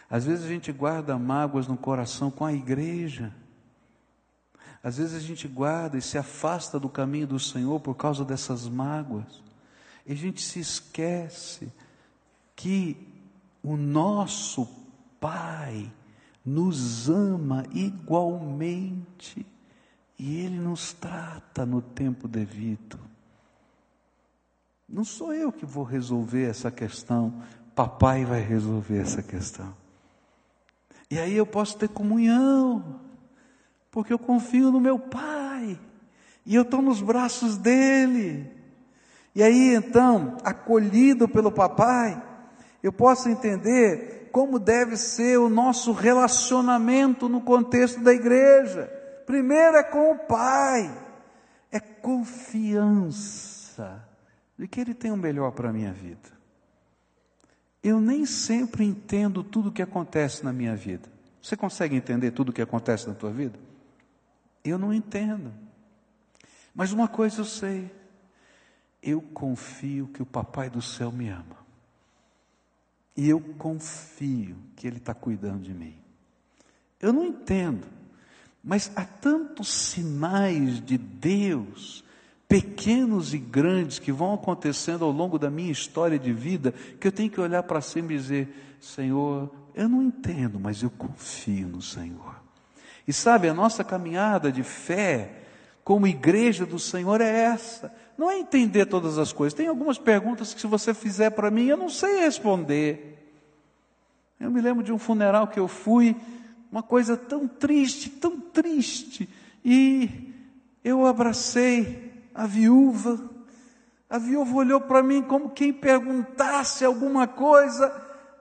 [0.09, 3.35] Às vezes a gente guarda mágoas no coração com a igreja.
[4.81, 8.69] Às vezes a gente guarda e se afasta do caminho do Senhor por causa dessas
[8.69, 9.43] mágoas.
[10.05, 11.73] E a gente se esquece
[12.55, 13.05] que
[13.61, 14.81] o nosso
[15.23, 15.89] Pai
[16.45, 19.45] nos ama igualmente.
[20.19, 22.99] E Ele nos trata no tempo devido.
[24.87, 27.41] Não sou eu que vou resolver essa questão,
[27.73, 29.73] papai vai resolver essa questão.
[31.09, 32.99] E aí eu posso ter comunhão,
[33.89, 35.79] porque eu confio no meu pai,
[36.45, 38.51] e eu estou nos braços dele.
[39.33, 42.21] E aí então, acolhido pelo papai,
[42.83, 48.87] eu posso entender como deve ser o nosso relacionamento no contexto da igreja.
[49.27, 50.91] Primeiro é com o pai,
[51.71, 52.43] é confiança
[54.57, 56.33] de que ele tem o melhor para a minha vida.
[57.83, 61.07] Eu nem sempre entendo tudo o que acontece na minha vida.
[61.39, 63.59] Você consegue entender tudo o que acontece na tua vida?
[64.63, 65.53] Eu não entendo.
[66.73, 67.93] Mas uma coisa eu sei.
[68.99, 71.62] Eu confio que o Papai do céu me ama.
[73.15, 75.95] E eu confio que Ele está cuidando de mim.
[76.99, 77.85] Eu não entendo,
[78.63, 82.03] mas há tantos sinais de Deus,
[82.47, 87.11] pequenos e grandes, que vão acontecendo ao longo da minha história de vida, que eu
[87.11, 91.81] tenho que olhar para cima e dizer: Senhor, eu não entendo, mas eu confio no
[91.81, 92.41] Senhor.
[93.07, 95.43] E sabe, a nossa caminhada de fé,
[95.83, 99.53] como igreja do Senhor, é essa não é entender todas as coisas.
[99.55, 103.13] Tem algumas perguntas que, se você fizer para mim, eu não sei responder.
[104.39, 106.15] Eu me lembro de um funeral que eu fui,
[106.71, 109.29] uma coisa tão triste, tão triste,
[109.63, 110.33] e
[110.83, 113.29] eu abracei a viúva.
[114.09, 117.91] A viúva olhou para mim como quem perguntasse alguma coisa,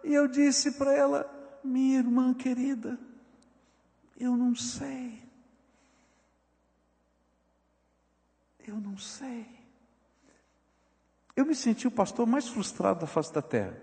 [0.03, 2.99] e eu disse para ela: Minha irmã querida,
[4.18, 5.23] eu não sei.
[8.66, 9.61] Eu não sei.
[11.35, 13.76] Eu me senti o pastor mais frustrado da face da terra.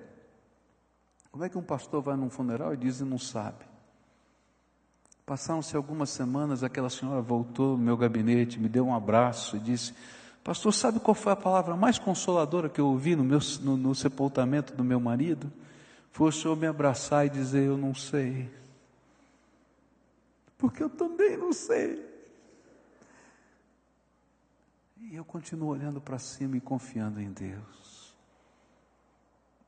[1.31, 3.65] Como é que um pastor vai num funeral e diz que não sabe?
[5.25, 9.93] Passaram-se algumas semanas, aquela senhora voltou no meu gabinete, me deu um abraço e disse:
[10.43, 13.93] Pastor, sabe qual foi a palavra mais consoladora que eu ouvi no, meu, no, no
[13.93, 15.51] sepultamento do meu marido?
[16.11, 18.49] Foi o senhor me abraçar e dizer: Eu não sei.
[20.57, 22.08] Porque eu também não sei.
[24.99, 28.15] E eu continuo olhando para cima e confiando em Deus.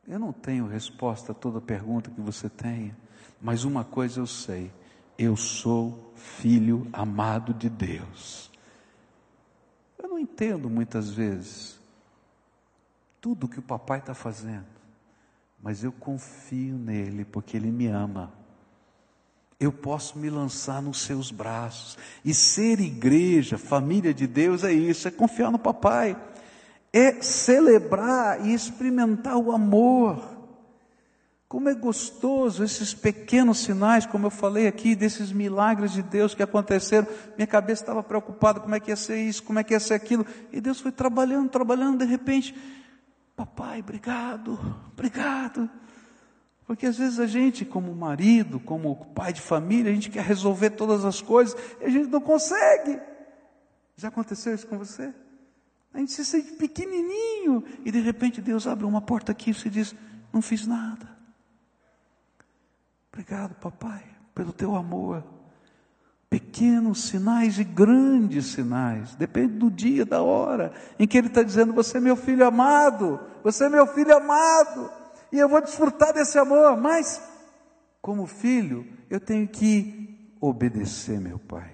[0.08, 2.98] Eu não tenho resposta a toda pergunta que você tenha,
[3.42, 4.72] mas uma coisa eu sei:
[5.18, 8.52] eu sou filho amado de Deus.
[9.98, 11.80] Eu não entendo muitas vezes
[13.22, 14.68] tudo que o papai está fazendo,
[15.62, 18.34] mas eu confio nele porque ele me ama
[19.62, 21.95] eu posso me lançar nos seus braços.
[22.26, 26.18] E ser igreja, família de Deus, é isso, é confiar no papai,
[26.91, 30.20] é celebrar e experimentar o amor.
[31.47, 36.41] Como é gostoso esses pequenos sinais, como eu falei aqui, desses milagres de Deus que
[36.41, 37.07] aconteceram.
[37.38, 39.93] Minha cabeça estava preocupada, como é que ia ser isso, como é que ia ser
[39.93, 40.26] aquilo.
[40.51, 42.55] E Deus foi trabalhando, trabalhando, de repente,
[43.36, 44.57] papai, obrigado,
[44.91, 45.70] obrigado.
[46.72, 50.70] Porque às vezes a gente, como marido, como pai de família, a gente quer resolver
[50.70, 52.98] todas as coisas e a gente não consegue.
[53.98, 55.14] Já aconteceu isso com você?
[55.94, 59.70] A gente se sente pequenininho e de repente Deus abre uma porta aqui e você
[59.70, 59.94] diz:
[60.32, 61.10] Não fiz nada.
[63.12, 65.26] Obrigado, papai, pelo teu amor.
[66.30, 71.74] Pequenos sinais e grandes sinais, depende do dia, da hora, em que Ele está dizendo:
[71.74, 75.01] Você é meu filho amado, você é meu filho amado
[75.32, 77.22] e eu vou desfrutar desse amor, mas,
[78.02, 81.72] como filho, eu tenho que obedecer meu pai.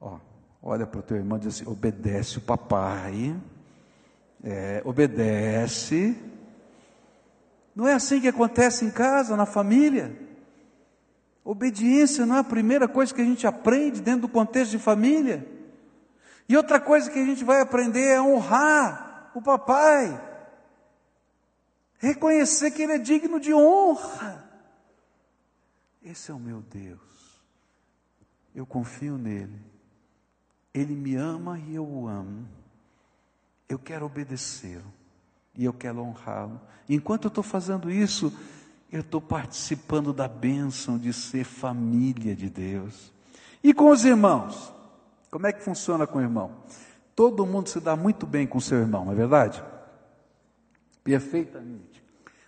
[0.00, 0.18] Ó,
[0.62, 3.36] olha para o teu irmão e diz assim: obedece o papai,
[4.42, 6.16] é, obedece.
[7.74, 10.16] Não é assim que acontece em casa, na família?
[11.44, 15.46] Obediência não é a primeira coisa que a gente aprende dentro do contexto de família.
[16.48, 20.29] E outra coisa que a gente vai aprender é honrar o papai.
[22.00, 24.48] Reconhecer que Ele é digno de honra.
[26.02, 26.98] Esse é o meu Deus.
[28.54, 29.60] Eu confio nele.
[30.72, 32.48] Ele me ama e eu o amo.
[33.68, 34.92] Eu quero obedecê-lo
[35.54, 36.60] e eu quero honrá-lo.
[36.88, 38.32] Enquanto eu estou fazendo isso,
[38.90, 43.12] eu estou participando da bênção de ser família de Deus.
[43.62, 44.72] E com os irmãos?
[45.30, 46.50] Como é que funciona com o irmão?
[47.14, 49.62] Todo mundo se dá muito bem com seu irmão, não é verdade?
[51.04, 51.89] Perfeitamente.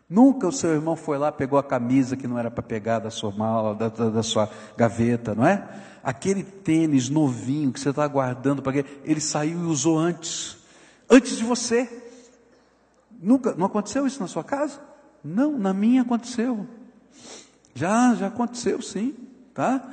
[0.09, 3.11] Nunca o seu irmão foi lá, pegou a camisa que não era para pegar da
[3.11, 5.67] sua mala, da, da, da, sua gaveta, não é?
[6.03, 8.85] Aquele tênis novinho que você está guardando para?
[9.05, 10.59] Ele saiu e usou antes,
[11.09, 11.89] antes de você.
[13.23, 14.81] Nunca, não aconteceu isso na sua casa?
[15.25, 16.67] Não, na minha aconteceu.
[17.75, 19.15] Já, já aconteceu sim,
[19.55, 19.89] tá?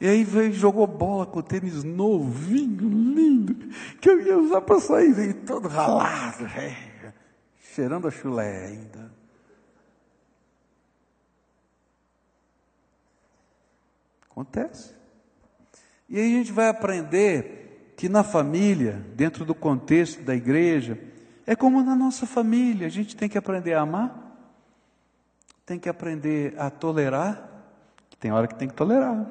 [0.00, 3.54] E aí veio, jogou bola com o tênis novinho, lindo,
[4.00, 6.46] que eu ia usar para sair, veio todo ralado,
[7.74, 9.13] cheirando a chulé ainda.
[14.34, 14.92] Acontece.
[16.08, 20.98] E aí a gente vai aprender que na família, dentro do contexto da igreja,
[21.46, 24.34] É como na nossa família, a gente tem que aprender a amar,
[25.66, 27.50] tem que aprender a tolerar,
[28.18, 29.30] tem hora que tem que tolerar.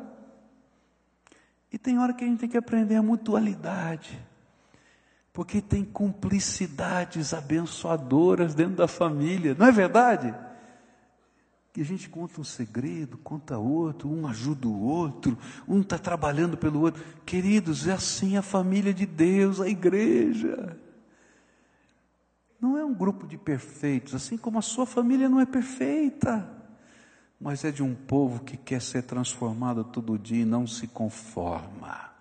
[1.72, 4.20] E tem hora que a gente tem que aprender a mutualidade.
[5.34, 10.32] Porque tem cumplicidades abençoadoras dentro da família, não é verdade?
[11.74, 15.36] Que a gente conta um segredo, conta outro, um ajuda o outro,
[15.68, 17.04] um está trabalhando pelo outro.
[17.26, 20.78] Queridos, é assim a família de Deus, a igreja.
[22.62, 26.48] Não é um grupo de perfeitos, assim como a sua família não é perfeita,
[27.42, 32.12] mas é de um povo que quer ser transformado todo dia e não se conforma.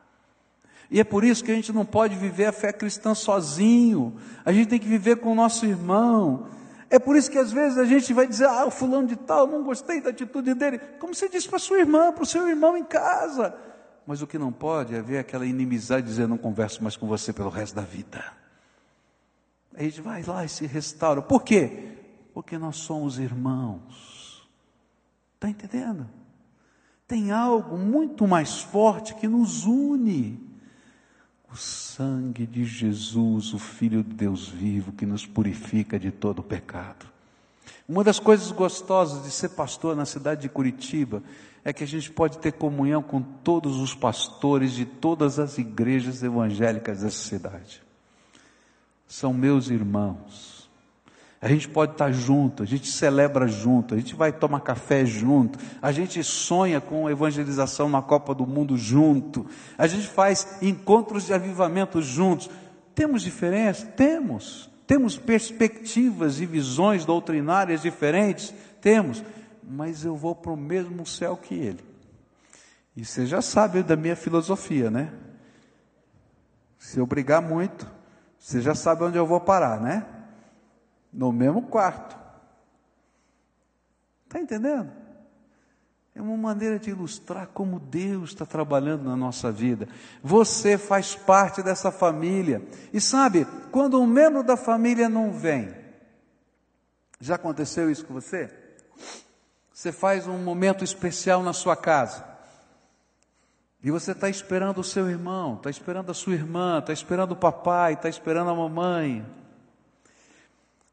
[0.91, 4.53] E é por isso que a gente não pode viver a fé cristã sozinho, a
[4.53, 6.49] gente tem que viver com o nosso irmão.
[6.93, 9.47] É por isso que às vezes a gente vai dizer, ah, o fulano de tal,
[9.47, 10.79] não gostei da atitude dele.
[11.01, 13.57] Como você disse para sua irmã, para o seu irmão em casa.
[14.07, 17.33] Mas o que não pode é ver aquela inimizade dizer, não converso mais com você
[17.33, 18.23] pelo resto da vida.
[19.75, 21.23] A gente vai lá e se restaura.
[21.23, 21.97] Por quê?
[22.35, 24.47] Porque nós somos irmãos.
[25.37, 26.07] Está entendendo?
[27.09, 30.39] Tem algo muito mais forte que nos une.
[31.53, 37.07] O sangue de Jesus, o Filho de Deus vivo, que nos purifica de todo pecado.
[37.89, 41.23] Uma das coisas gostosas de ser pastor na cidade de Curitiba
[41.65, 46.23] é que a gente pode ter comunhão com todos os pastores de todas as igrejas
[46.23, 47.83] evangélicas dessa cidade
[49.13, 50.62] são meus irmãos.
[51.43, 55.59] A gente pode estar junto, a gente celebra junto, a gente vai tomar café junto,
[55.83, 59.45] a gente sonha com evangelização na Copa do Mundo junto,
[59.77, 62.49] a gente faz encontros de avivamento juntos.
[62.95, 63.85] Temos diferença?
[63.85, 64.71] Temos.
[64.87, 68.55] Temos perspectivas e visões doutrinárias diferentes?
[68.81, 69.21] Temos.
[69.69, 71.85] Mas eu vou para o mesmo céu que ele.
[72.97, 75.13] E você já sabe da minha filosofia, né?
[76.79, 77.91] Se eu brigar muito,
[78.39, 80.07] você já sabe onde eu vou parar, né?
[81.13, 82.17] No mesmo quarto.
[84.25, 84.91] Está entendendo?
[86.15, 89.89] É uma maneira de ilustrar como Deus está trabalhando na nossa vida.
[90.23, 92.63] Você faz parte dessa família.
[92.93, 95.75] E sabe, quando um membro da família não vem,
[97.19, 98.51] já aconteceu isso com você?
[99.73, 102.25] Você faz um momento especial na sua casa.
[103.83, 107.37] E você está esperando o seu irmão, está esperando a sua irmã, está esperando o
[107.37, 109.27] papai, está esperando a mamãe.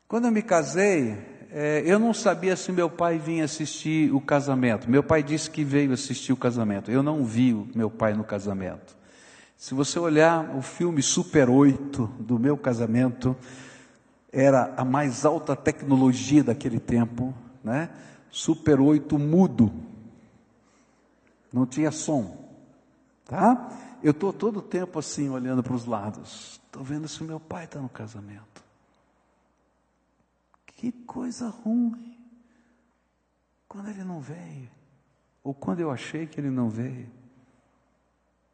[0.09, 1.15] Quando eu me casei,
[1.51, 4.89] é, eu não sabia se meu pai vinha assistir o casamento.
[4.89, 6.89] Meu pai disse que veio assistir o casamento.
[6.89, 8.97] Eu não vi o meu pai no casamento.
[9.55, 13.37] Se você olhar o filme Super 8 do meu casamento,
[14.33, 17.31] era a mais alta tecnologia daquele tempo,
[17.63, 17.91] né?
[18.31, 19.71] Super 8 mudo.
[21.53, 22.35] Não tinha som.
[23.25, 23.69] Tá?
[24.01, 26.59] Eu estou todo o tempo assim, olhando para os lados.
[26.65, 28.68] Estou vendo se meu pai está no casamento.
[30.79, 32.17] Que coisa ruim.
[33.67, 34.71] Quando ele não veio.
[35.43, 37.11] Ou quando eu achei que ele não veio.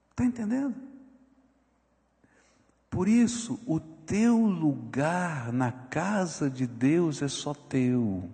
[0.10, 0.76] Está entendendo?
[2.90, 8.28] Por isso, o teu lugar na casa de Deus é só teu.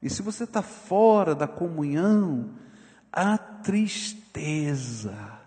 [0.00, 2.54] E se você está fora da comunhão,
[3.12, 5.40] a tristeza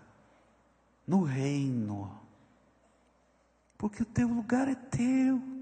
[1.06, 2.14] no reino,
[3.78, 5.59] porque o teu lugar é teu,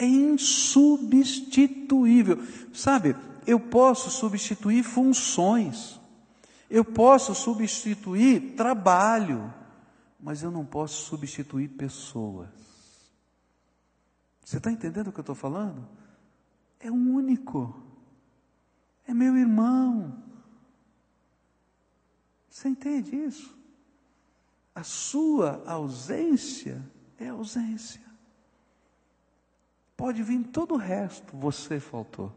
[0.00, 2.38] é insubstituível.
[2.72, 3.14] Sabe,
[3.46, 6.00] eu posso substituir funções,
[6.70, 9.52] eu posso substituir trabalho,
[10.18, 12.48] mas eu não posso substituir pessoas.
[14.42, 15.86] Você está entendendo o que eu estou falando?
[16.80, 17.78] É único,
[19.06, 20.24] é meu irmão,
[22.48, 23.54] você entende isso?
[24.74, 26.82] A sua ausência
[27.18, 28.09] é ausência.
[30.00, 32.32] Pode vir todo o resto, você faltou.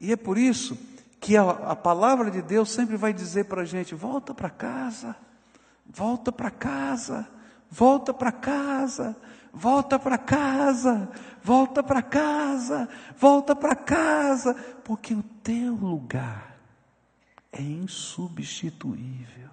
[0.00, 0.76] E é por isso
[1.20, 5.14] que a, a palavra de Deus sempre vai dizer para a gente: volta para casa,
[5.86, 7.30] volta para casa,
[7.70, 9.16] volta para casa,
[9.52, 11.08] volta para casa,
[11.40, 16.58] volta para casa, volta para casa, porque o teu lugar
[17.52, 19.50] é insubstituível.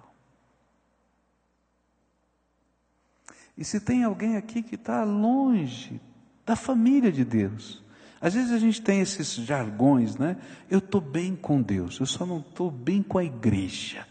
[3.56, 6.00] E se tem alguém aqui que está longe
[6.48, 7.84] da família de Deus,
[8.18, 10.38] às vezes a gente tem esses jargões, né?
[10.70, 14.06] Eu estou bem com Deus, eu só não estou bem com a igreja.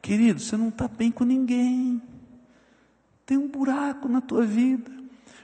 [0.00, 2.00] Querido, você não está bem com ninguém.
[3.26, 4.90] Tem um buraco na tua vida,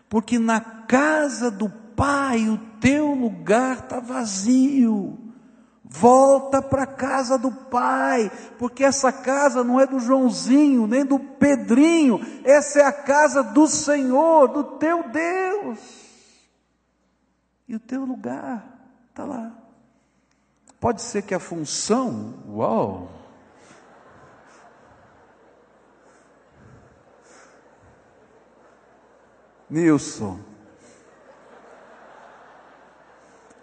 [0.08, 5.18] porque na casa do Pai o teu lugar está vazio.
[5.84, 11.18] Volta para a casa do Pai, porque essa casa não é do Joãozinho, nem do
[11.18, 15.99] Pedrinho, essa é a casa do Senhor, do teu Deus.
[17.70, 18.64] E o teu lugar
[19.10, 19.52] está lá.
[20.80, 23.08] Pode ser que a função, uau,
[29.70, 30.40] Nilson,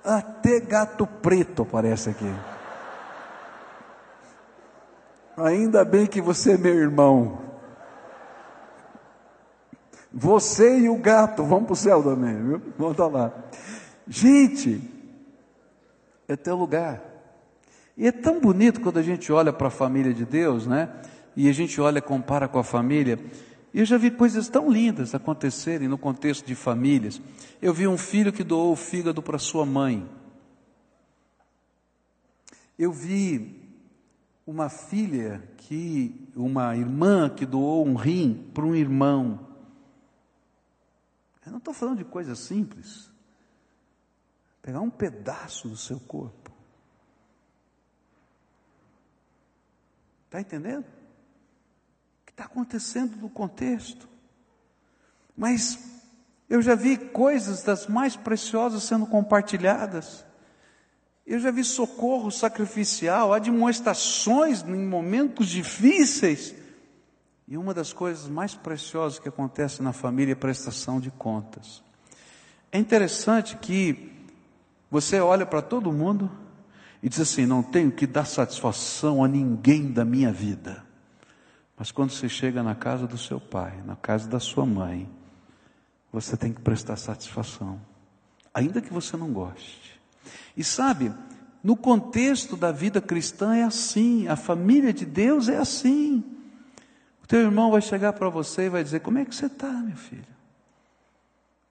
[0.06, 2.34] Até gato preto aparece aqui.
[5.36, 7.42] Ainda bem que você é meu irmão.
[10.14, 12.62] Você e o gato vão para o céu também, viu?
[12.78, 13.34] Volta lá.
[14.08, 14.82] Gente,
[16.28, 17.04] é teu lugar.
[17.98, 20.90] E é tão bonito quando a gente olha para a família de Deus, né?
[21.36, 23.20] E a gente olha, compara com a família.
[23.74, 27.22] E eu já vi coisas tão lindas acontecerem no contexto de famílias.
[27.62, 30.08] Eu vi um filho que doou o fígado para sua mãe.
[32.78, 33.68] Eu vi
[34.46, 39.40] uma filha que, uma irmã que doou um rim para um irmão.
[41.46, 43.12] Eu não estou falando de coisas simples.
[44.68, 46.52] Pegar um pedaço do seu corpo.
[50.26, 50.84] Está entendendo?
[52.28, 54.10] está acontecendo no contexto.
[55.38, 55.80] Mas
[56.50, 60.26] eu já vi coisas das mais preciosas sendo compartilhadas.
[61.26, 66.54] Eu já vi socorro sacrificial, admoestações em momentos difíceis.
[67.48, 71.82] E uma das coisas mais preciosas que acontece na família é prestação de contas.
[72.70, 74.17] É interessante que
[74.90, 76.32] você olha para todo mundo
[77.02, 80.86] e diz assim: não tenho que dar satisfação a ninguém da minha vida.
[81.78, 85.08] Mas quando você chega na casa do seu pai, na casa da sua mãe,
[86.12, 87.80] você tem que prestar satisfação,
[88.54, 90.00] ainda que você não goste.
[90.56, 91.14] E sabe,
[91.64, 96.24] no contexto da vida cristã é assim, a família de Deus é assim.
[97.24, 99.72] O teu irmão vai chegar para você e vai dizer: Como é que você está,
[99.72, 100.38] meu filho?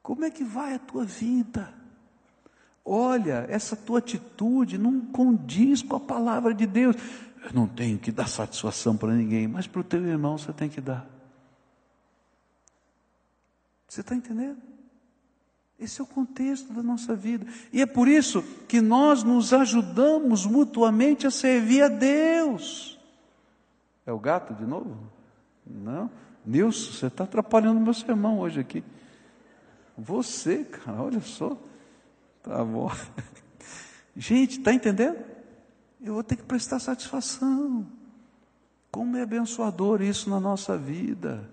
[0.02, 1.72] Como é que vai a tua vida?
[2.88, 6.94] Olha, essa tua atitude não condiz com a palavra de Deus.
[7.42, 10.68] Eu não tenho que dar satisfação para ninguém, mas para o teu irmão você tem
[10.68, 11.04] que dar.
[13.88, 14.58] Você está entendendo?
[15.78, 17.44] Esse é o contexto da nossa vida.
[17.72, 22.98] E é por isso que nós nos ajudamos mutuamente a servir a Deus.
[24.06, 24.96] É o gato de novo?
[25.66, 26.08] Não.
[26.44, 28.84] Nilson, você está atrapalhando meu sermão hoje aqui.
[29.98, 31.58] Você, cara, olha só.
[32.46, 32.90] Tá bom.
[34.16, 35.36] Gente, está entendendo?
[36.00, 37.86] eu vou ter que prestar satisfação.
[38.90, 41.50] Como é abençoador isso na nossa vida.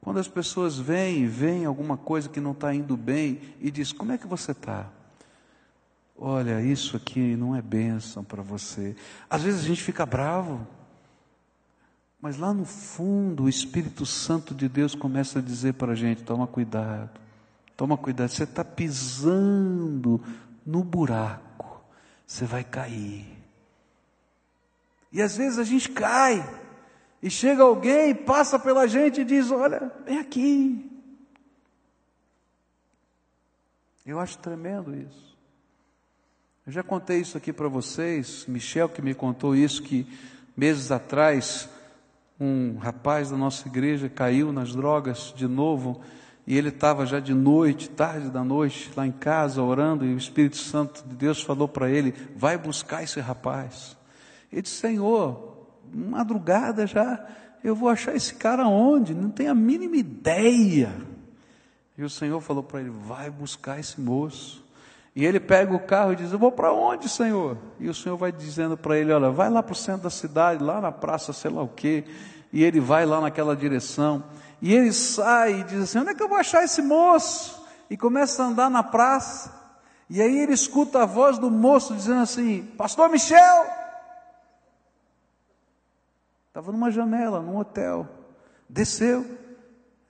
[0.00, 4.12] Quando as pessoas vêm, veem alguma coisa que não está indo bem e diz: Como
[4.12, 4.88] é que você está?
[6.16, 8.94] Olha, isso aqui não é bênção para você.
[9.28, 10.66] Às vezes a gente fica bravo,
[12.20, 16.22] mas lá no fundo o Espírito Santo de Deus começa a dizer para a gente:
[16.22, 17.20] toma cuidado,
[17.80, 20.22] toma cuidado, você está pisando
[20.66, 21.82] no buraco,
[22.26, 23.26] você vai cair.
[25.10, 26.46] E às vezes a gente cai,
[27.22, 30.90] e chega alguém, passa pela gente e diz: Olha, vem aqui.
[34.04, 35.34] Eu acho tremendo isso.
[36.66, 40.06] Eu já contei isso aqui para vocês, Michel que me contou isso, que
[40.54, 41.66] meses atrás
[42.38, 46.02] um rapaz da nossa igreja caiu nas drogas de novo,
[46.50, 50.18] e ele estava já de noite, tarde da noite, lá em casa orando, e o
[50.18, 53.96] Espírito Santo de Deus falou para ele: vai buscar esse rapaz.
[54.52, 57.24] Ele disse: Senhor, madrugada já,
[57.62, 59.14] eu vou achar esse cara onde?
[59.14, 60.92] Não tenho a mínima ideia.
[61.96, 64.66] E o Senhor falou para ele: Vai buscar esse moço.
[65.14, 67.58] E ele pega o carro e diz: Eu vou para onde, Senhor?
[67.78, 70.64] E o Senhor vai dizendo para ele: Olha, vai lá para o centro da cidade,
[70.64, 72.02] lá na praça, sei lá o quê.
[72.52, 74.24] E ele vai lá naquela direção.
[74.60, 77.64] E ele sai e diz assim: Onde é que eu vou achar esse moço?
[77.88, 79.58] E começa a andar na praça.
[80.08, 83.80] E aí ele escuta a voz do moço dizendo assim: Pastor Michel,
[86.50, 88.08] Estava numa janela, num hotel.
[88.68, 89.24] Desceu.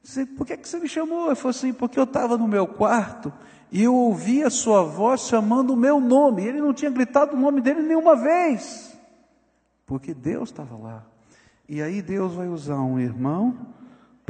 [0.03, 1.27] Disse, por que, que você me chamou?
[1.27, 3.31] Ele falou assim, porque eu estava no meu quarto
[3.71, 6.43] e eu ouvi a sua voz chamando o meu nome.
[6.43, 8.99] Ele não tinha gritado o nome dele nenhuma vez.
[9.85, 11.05] Porque Deus estava lá.
[11.69, 13.57] E aí Deus vai usar um irmão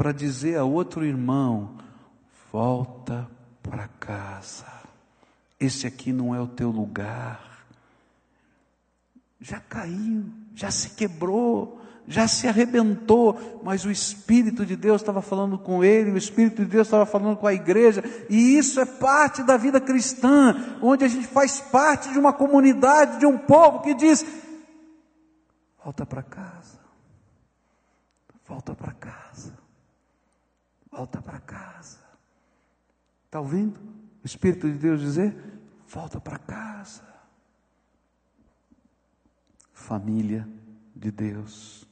[0.01, 1.73] para dizer a outro irmão:
[2.51, 3.29] volta
[3.63, 4.65] para casa.
[5.61, 7.67] Esse aqui não é o teu lugar.
[9.39, 10.25] Já caiu,
[10.55, 16.13] já se quebrou, já se arrebentou, mas o Espírito de Deus estava falando com ele,
[16.13, 19.83] o Espírito de Deus estava falando com a igreja, e isso é parte da vida
[19.83, 24.25] cristã, onde a gente faz parte de uma comunidade, de um povo que diz:
[25.85, 26.79] volta para casa,
[28.47, 29.60] volta para casa,
[30.91, 31.99] volta para casa.
[33.27, 33.79] Está ouvindo
[34.23, 35.35] o Espírito de Deus dizer?
[35.89, 37.03] Volta para casa.
[39.73, 40.47] Família
[40.95, 41.87] de Deus.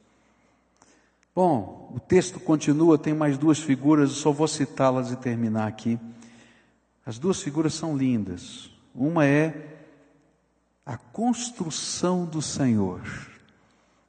[1.33, 5.99] Bom, o texto continua, tem mais duas figuras, eu só vou citá-las e terminar aqui.
[7.05, 8.69] As duas figuras são lindas.
[8.93, 9.79] Uma é
[10.85, 13.28] a construção do Senhor.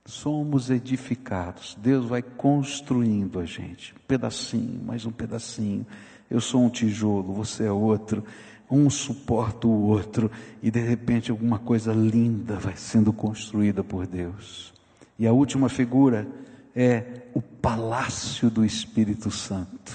[0.05, 1.77] Somos edificados.
[1.81, 5.87] Deus vai construindo a gente, um pedacinho, mais um pedacinho.
[6.31, 8.25] Eu sou um tijolo, você é outro.
[8.71, 10.31] Um suporta o outro
[10.63, 14.73] e de repente alguma coisa linda vai sendo construída por Deus.
[15.19, 16.27] E a última figura
[16.75, 19.95] é o palácio do Espírito Santo.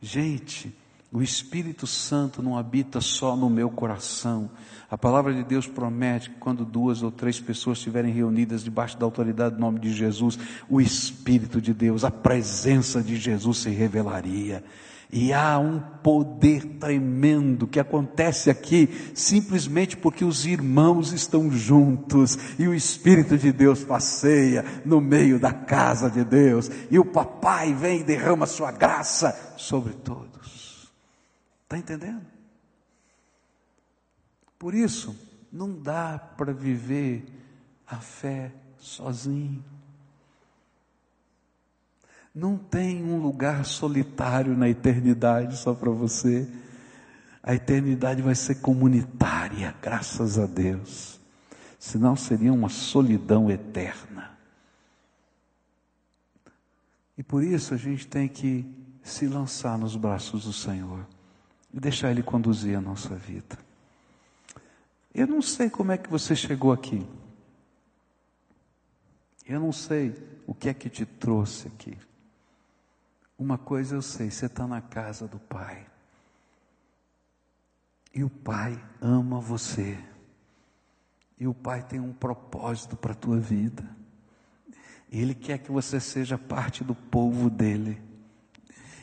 [0.00, 0.74] Gente,
[1.12, 4.50] o Espírito Santo não habita só no meu coração.
[4.88, 9.04] A palavra de Deus promete que quando duas ou três pessoas estiverem reunidas debaixo da
[9.04, 14.62] autoridade do nome de Jesus, o Espírito de Deus, a presença de Jesus se revelaria.
[15.12, 22.66] E há um poder tremendo que acontece aqui simplesmente porque os irmãos estão juntos e
[22.66, 28.00] o Espírito de Deus passeia no meio da casa de Deus e o papai vem
[28.00, 30.90] e derrama sua graça sobre todos.
[31.64, 32.35] Está entendendo?
[34.58, 35.16] Por isso,
[35.52, 37.24] não dá para viver
[37.86, 39.64] a fé sozinho.
[42.34, 46.46] Não tem um lugar solitário na eternidade só para você.
[47.42, 51.18] A eternidade vai ser comunitária, graças a Deus.
[51.78, 54.36] Senão seria uma solidão eterna.
[57.16, 58.66] E por isso a gente tem que
[59.02, 61.06] se lançar nos braços do Senhor
[61.72, 63.56] e deixar Ele conduzir a nossa vida.
[65.16, 67.08] Eu não sei como é que você chegou aqui.
[69.46, 70.14] Eu não sei
[70.46, 71.96] o que é que te trouxe aqui.
[73.38, 75.86] Uma coisa eu sei, você está na casa do Pai.
[78.14, 79.98] E o Pai ama você.
[81.38, 83.88] E o Pai tem um propósito para a tua vida.
[85.10, 88.02] Ele quer que você seja parte do povo dele.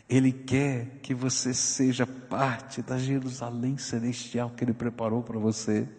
[0.08, 5.90] Ele quer que você seja parte da Jerusalém celestial que ele preparou para você.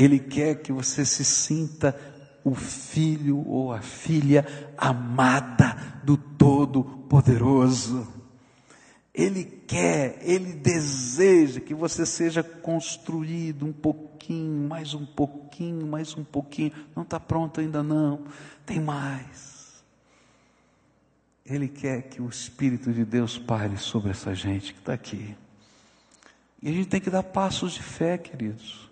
[0.00, 1.94] Ele quer que você se sinta
[2.42, 8.10] o filho ou a filha amada do Todo-Poderoso.
[9.12, 16.24] Ele quer, ele deseja que você seja construído um pouquinho, mais um pouquinho, mais um
[16.24, 16.72] pouquinho.
[16.96, 18.24] Não está pronto ainda não,
[18.64, 19.84] tem mais.
[21.44, 25.36] Ele quer que o Espírito de Deus pare sobre essa gente que está aqui.
[26.62, 28.89] E a gente tem que dar passos de fé, queridos.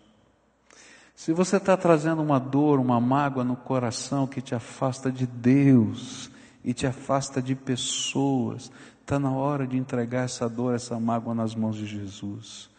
[1.19, 6.31] Se você está trazendo uma dor, uma mágoa no coração que te afasta de Deus
[6.62, 11.57] e te afasta de pessoas, está na hora de entregar essa dor, essa mágoa nas
[11.57, 12.71] mãos de Jesus.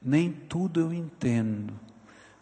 [0.00, 1.74] Nem tudo eu entendo,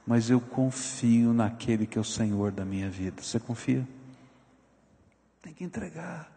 [0.07, 3.21] mas eu confio naquele que é o Senhor da minha vida.
[3.21, 3.85] Você confia?
[5.43, 6.31] Tem que entregar.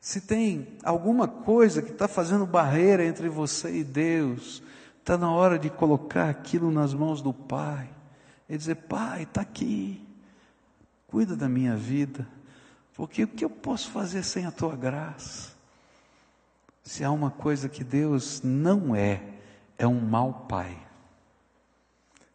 [0.00, 4.62] Se tem alguma coisa que está fazendo barreira entre você e Deus,
[5.08, 7.88] Está na hora de colocar aquilo nas mãos do Pai
[8.46, 10.06] e dizer: Pai, está aqui,
[11.06, 12.28] cuida da minha vida,
[12.92, 15.52] porque o que eu posso fazer sem a tua graça?
[16.82, 19.22] Se há uma coisa que Deus não é,
[19.78, 20.76] é um mau Pai.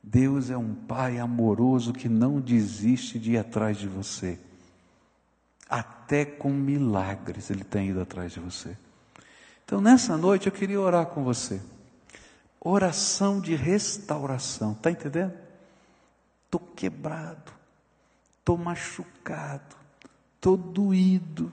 [0.02, 4.40] Deus é um Pai amoroso que não desiste de ir atrás de você.
[5.70, 8.76] Até com milagres Ele tem ido atrás de você.
[9.64, 11.62] Então, nessa noite, eu queria orar com você.
[12.66, 15.34] Oração de restauração, está entendendo?
[16.46, 17.52] Estou quebrado,
[18.40, 19.76] estou machucado,
[20.36, 21.52] estou doído,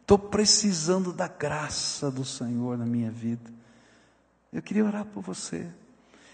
[0.00, 3.52] estou precisando da graça do Senhor na minha vida.
[4.50, 5.68] Eu queria orar por você.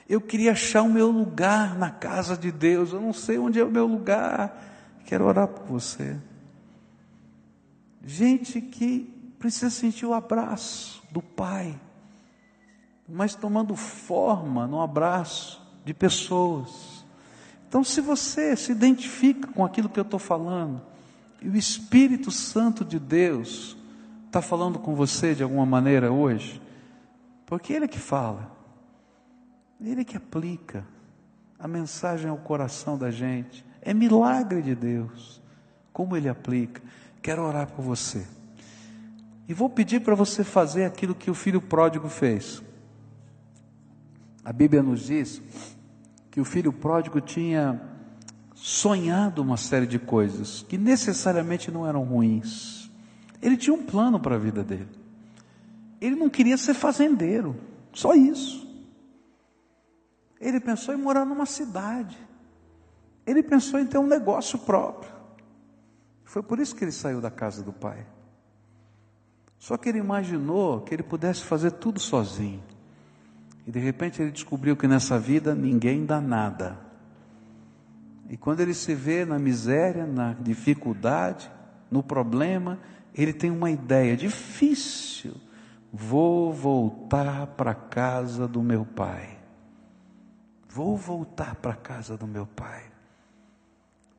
[0.09, 2.93] Eu queria achar o meu lugar na casa de Deus.
[2.93, 5.01] Eu não sei onde é o meu lugar.
[5.05, 6.16] Quero orar por você.
[8.05, 9.01] Gente que
[9.41, 11.77] precisa sentir o abraço do Pai
[13.13, 17.05] mas tomando forma no abraço de pessoas.
[17.69, 20.81] Então, se você se identifica com aquilo que eu estou falando,
[21.41, 23.77] e o Espírito Santo de Deus
[24.27, 26.61] está falando com você de alguma maneira hoje,
[27.45, 28.51] porque Ele é que fala,
[29.79, 30.87] Ele é que aplica
[31.59, 35.41] a mensagem ao coração da gente, é milagre de Deus,
[35.93, 36.81] como ele aplica.
[37.21, 38.27] Quero orar por você.
[39.47, 42.63] E vou pedir para você fazer aquilo que o filho pródigo fez.
[44.45, 45.40] A Bíblia nos diz
[46.30, 47.80] que o filho pródigo tinha
[48.55, 52.90] sonhado uma série de coisas que necessariamente não eram ruins.
[53.40, 54.88] Ele tinha um plano para a vida dele.
[56.01, 57.57] Ele não queria ser fazendeiro,
[57.93, 58.66] só isso.
[60.40, 62.18] Ele pensou em morar numa cidade.
[63.24, 65.12] Ele pensou em ter um negócio próprio.
[66.24, 68.05] Foi por isso que ele saiu da casa do pai.
[69.59, 72.62] Só que ele imaginou que ele pudesse fazer tudo sozinho.
[73.67, 76.79] E de repente ele descobriu que nessa vida ninguém dá nada.
[78.29, 81.51] E quando ele se vê na miséria, na dificuldade,
[81.91, 82.79] no problema,
[83.15, 85.35] ele tem uma ideia difícil.
[85.93, 89.39] Vou voltar para a casa do meu pai.
[90.69, 92.85] Vou voltar para a casa do meu pai.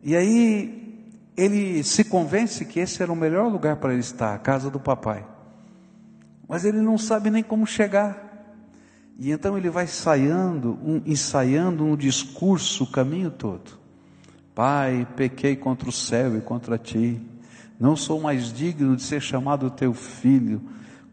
[0.02, 4.38] E aí ele se convence que esse era o melhor lugar para ele estar, a
[4.38, 5.26] casa do papai.
[6.48, 8.33] Mas ele não sabe nem como chegar.
[9.18, 13.80] E então ele vai ensaiando, um, ensaiando um discurso o caminho todo.
[14.55, 17.22] Pai, pequei contra o céu e contra ti.
[17.80, 20.61] Não sou mais digno de ser chamado teu filho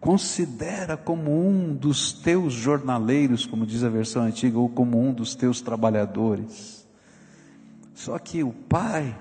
[0.01, 5.34] considera como um dos teus jornaleiros, como diz a versão antiga, ou como um dos
[5.34, 6.88] teus trabalhadores.
[7.94, 9.14] Só que o pai,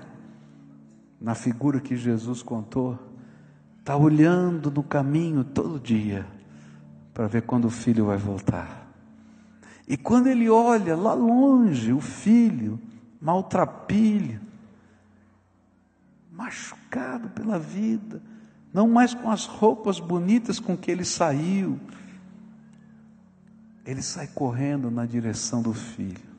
[1.20, 2.98] na figura que Jesus contou,
[3.78, 6.26] está olhando no caminho todo dia
[7.12, 8.88] para ver quando o filho vai voltar.
[9.86, 12.80] E quando ele olha lá longe, o filho,
[13.20, 14.40] maltrapilho,
[16.32, 18.22] machucado pela vida,
[18.72, 21.78] não mais com as roupas bonitas com que ele saiu.
[23.84, 26.30] Ele sai correndo na direção do filho.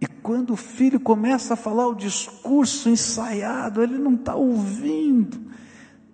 [0.00, 5.49] E quando o filho começa a falar o discurso ensaiado, ele não está ouvindo.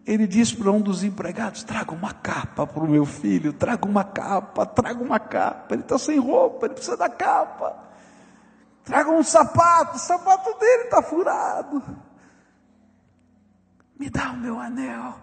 [0.06, 4.04] Ele diz para um dos empregados: traga uma capa para o meu filho, traga uma
[4.04, 5.74] capa, traga uma capa.
[5.74, 7.84] Ele está sem roupa, ele precisa da capa.
[8.84, 11.82] Traga um sapato, o sapato dele está furado.
[13.98, 15.18] Me dá o meu anel,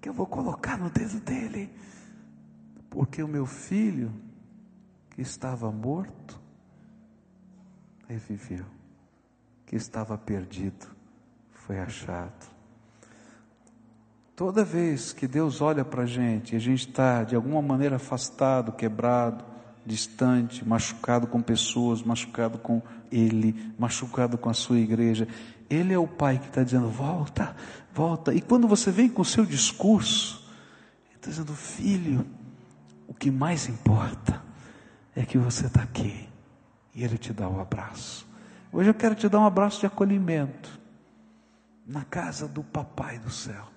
[0.00, 1.70] que eu vou colocar no dedo dele,
[2.88, 4.10] porque o meu filho,
[5.10, 6.40] que estava morto,
[8.08, 8.64] reviveu,
[9.66, 10.86] que estava perdido,
[11.50, 12.53] foi achado.
[14.36, 17.96] Toda vez que Deus olha para a gente e a gente está de alguma maneira
[17.96, 19.44] afastado, quebrado,
[19.86, 22.82] distante, machucado com pessoas, machucado com
[23.12, 25.28] Ele, machucado com a sua igreja,
[25.70, 27.54] Ele é o Pai que está dizendo: volta,
[27.92, 28.34] volta.
[28.34, 30.44] E quando você vem com o seu discurso,
[31.06, 32.26] Ele está dizendo: filho,
[33.06, 34.42] o que mais importa
[35.14, 36.28] é que você está aqui
[36.92, 38.26] e Ele te dá o um abraço.
[38.72, 40.80] Hoje eu quero te dar um abraço de acolhimento
[41.86, 43.73] na casa do Papai do céu.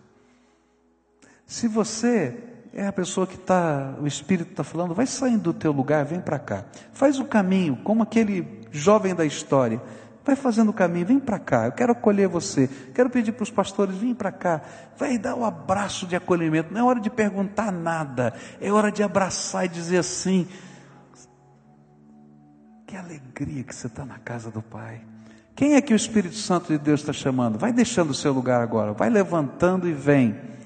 [1.47, 2.37] Se você
[2.73, 6.19] é a pessoa que está, o Espírito está falando, vai saindo do teu lugar, vem
[6.19, 6.65] para cá.
[6.91, 9.81] Faz o caminho, como aquele jovem da história.
[10.25, 11.67] Vai fazendo o caminho, vem para cá.
[11.67, 12.69] Eu quero acolher você.
[12.93, 14.61] Quero pedir para os pastores, vem para cá.
[14.97, 16.73] Vai dar o um abraço de acolhimento.
[16.73, 18.33] Não é hora de perguntar nada.
[18.59, 20.45] É hora de abraçar e dizer assim:
[22.85, 24.99] Que alegria que você está na casa do Pai.
[25.55, 27.57] Quem é que o Espírito Santo de Deus está chamando?
[27.57, 28.91] Vai deixando o seu lugar agora.
[28.91, 30.56] Vai levantando e vem.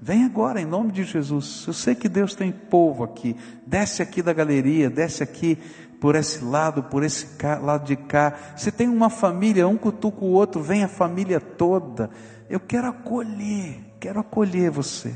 [0.00, 1.64] Vem agora, em nome de Jesus.
[1.66, 3.36] Eu sei que Deus tem povo aqui.
[3.66, 5.58] Desce aqui da galeria, desce aqui
[6.00, 8.34] por esse lado, por esse lado de cá.
[8.56, 12.10] Se tem uma família, um cutuca o outro, vem a família toda.
[12.48, 15.14] Eu quero acolher, quero acolher você.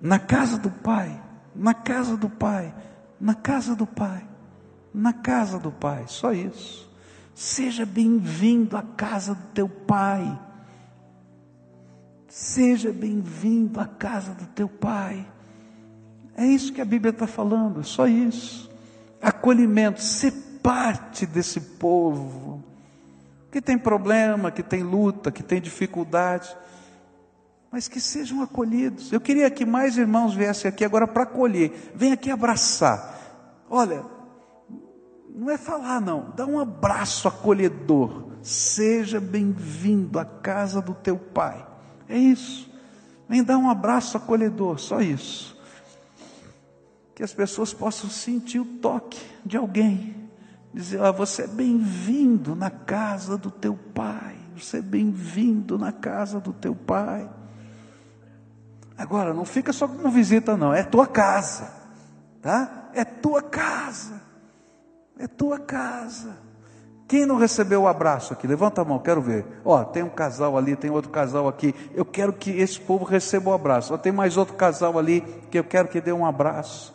[0.00, 1.20] Na casa do Pai,
[1.54, 2.72] na casa do Pai,
[3.20, 4.24] na casa do Pai,
[4.94, 6.88] na casa do Pai, só isso.
[7.34, 10.38] Seja bem-vindo à casa do teu Pai.
[12.38, 15.26] Seja bem-vindo à casa do teu pai.
[16.36, 18.70] É isso que a Bíblia está falando, só isso.
[19.20, 20.30] Acolhimento, ser
[20.62, 22.62] parte desse povo
[23.50, 26.56] que tem problema, que tem luta, que tem dificuldade,
[27.72, 29.12] mas que sejam acolhidos.
[29.12, 31.90] Eu queria que mais irmãos viessem aqui agora para acolher.
[31.92, 33.18] Vem aqui abraçar.
[33.68, 34.04] Olha,
[35.28, 38.28] não é falar não, dá um abraço acolhedor.
[38.42, 41.67] Seja bem-vindo à casa do teu pai.
[42.08, 42.70] É isso.
[43.28, 45.56] Vem dar um abraço acolhedor, só isso.
[47.14, 50.30] Que as pessoas possam sentir o toque de alguém.
[50.72, 54.36] Dizer, ah, você é bem-vindo na casa do teu pai.
[54.56, 57.28] Você é bem-vindo na casa do teu pai.
[58.96, 60.72] Agora, não fica só como visita, não.
[60.72, 61.70] É tua casa.
[62.40, 62.90] Tá?
[62.94, 64.20] É tua casa.
[65.18, 66.47] É tua casa.
[67.08, 68.46] Quem não recebeu o abraço aqui?
[68.46, 69.46] Levanta a mão, quero ver.
[69.64, 71.74] Ó, tem um casal ali, tem outro casal aqui.
[71.94, 73.94] Eu quero que esse povo receba o abraço.
[73.94, 76.94] Ó, tem mais outro casal ali que eu quero que dê um abraço.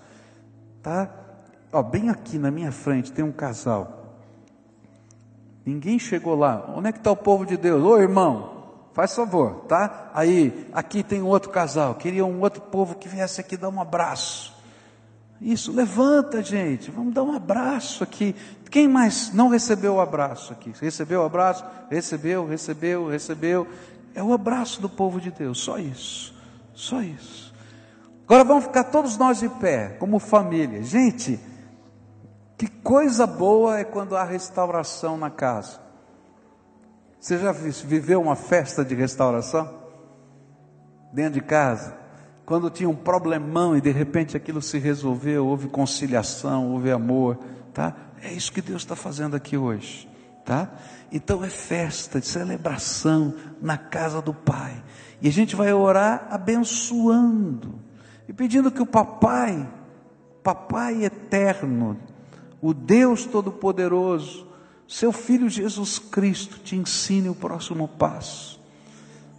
[0.83, 1.09] Tá?
[1.71, 4.19] Ó, bem aqui na minha frente tem um casal.
[5.65, 6.71] Ninguém chegou lá.
[6.75, 7.83] Onde é que está o povo de Deus?
[7.83, 10.11] Ô irmão, faz favor, tá?
[10.13, 11.95] Aí, aqui tem outro casal.
[11.95, 14.53] Queria um outro povo que viesse aqui dar um abraço.
[15.43, 16.89] Isso, levanta, gente.
[16.89, 18.33] Vamos dar um abraço aqui.
[18.71, 20.73] Quem mais não recebeu o abraço aqui?
[20.79, 21.65] Recebeu o abraço?
[21.91, 23.67] Recebeu, recebeu, recebeu.
[24.15, 26.33] É o abraço do povo de Deus, só isso.
[26.73, 27.53] Só isso.
[28.25, 30.81] Agora vamos ficar todos nós de pé, como família.
[30.81, 31.37] Gente,
[32.57, 35.81] que coisa boa é quando há restauração na casa.
[37.19, 39.69] Você já viveu uma festa de restauração?
[41.11, 42.02] Dentro de casa?
[42.45, 47.37] Quando tinha um problemão e de repente aquilo se resolveu, houve conciliação, houve amor,
[47.73, 47.95] tá?
[48.21, 50.09] É isso que Deus está fazendo aqui hoje,
[50.43, 50.71] tá?
[51.11, 54.83] Então é festa de celebração na casa do Pai.
[55.21, 57.79] E a gente vai orar abençoando
[58.27, 59.69] e pedindo que o Papai,
[60.43, 61.97] Papai eterno,
[62.61, 64.47] o Deus Todo-Poderoso,
[64.85, 68.52] seu Filho Jesus Cristo, te ensine o próximo passo.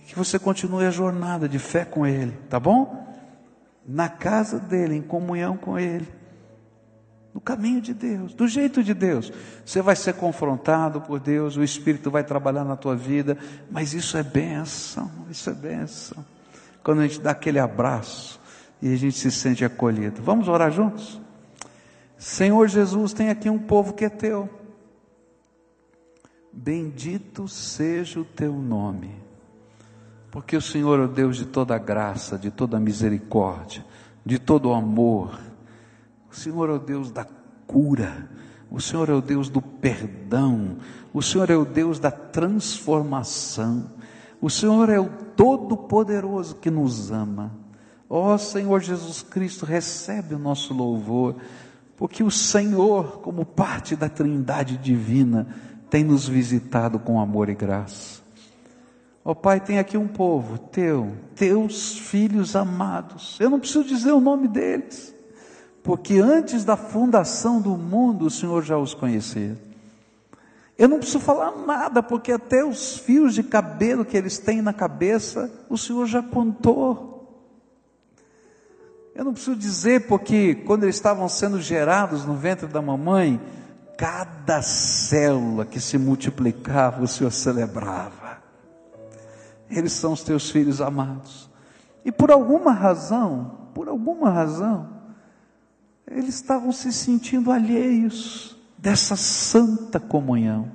[0.06, 3.04] Que você continue a jornada de fé com Ele, tá bom?
[3.86, 6.06] Na casa dele, em comunhão com Ele
[7.34, 9.32] no caminho de Deus, do jeito de Deus.
[9.66, 13.36] Você vai ser confrontado por Deus, o Espírito vai trabalhar na tua vida,
[13.68, 16.24] mas isso é bênção, isso é bênção.
[16.84, 18.40] Quando a gente dá aquele abraço
[18.80, 20.22] e a gente se sente acolhido.
[20.22, 21.20] Vamos orar juntos?
[22.16, 24.48] Senhor Jesus, tem aqui um povo que é teu.
[26.52, 29.10] Bendito seja o teu nome,
[30.34, 33.82] porque o Senhor é o Deus de toda graça, de toda misericórdia,
[34.26, 35.38] de todo amor
[36.34, 37.24] o Senhor é o Deus da
[37.64, 38.28] cura,
[38.68, 40.78] o Senhor é o Deus do perdão,
[41.12, 43.88] o Senhor é o Deus da transformação,
[44.40, 47.52] o Senhor é o Todo-Poderoso que nos ama.
[48.10, 51.36] Ó oh, Senhor Jesus Cristo, recebe o nosso louvor,
[51.96, 55.46] porque o Senhor, como parte da Trindade divina,
[55.88, 58.23] tem nos visitado com amor e graça.
[59.24, 63.38] Ó oh, Pai, tem aqui um povo teu, teus filhos amados.
[63.40, 65.14] Eu não preciso dizer o nome deles
[65.84, 69.54] porque antes da fundação do mundo o Senhor já os conhecia.
[70.78, 74.72] Eu não preciso falar nada, porque até os fios de cabelo que eles têm na
[74.72, 77.12] cabeça, o Senhor já contou.
[79.14, 83.38] Eu não preciso dizer, porque quando eles estavam sendo gerados no ventre da mamãe,
[83.96, 88.23] cada célula que se multiplicava, o Senhor celebrava.
[89.70, 91.50] Eles são os teus filhos amados.
[92.04, 94.88] E por alguma razão, por alguma razão,
[96.06, 100.70] eles estavam se sentindo alheios dessa santa comunhão,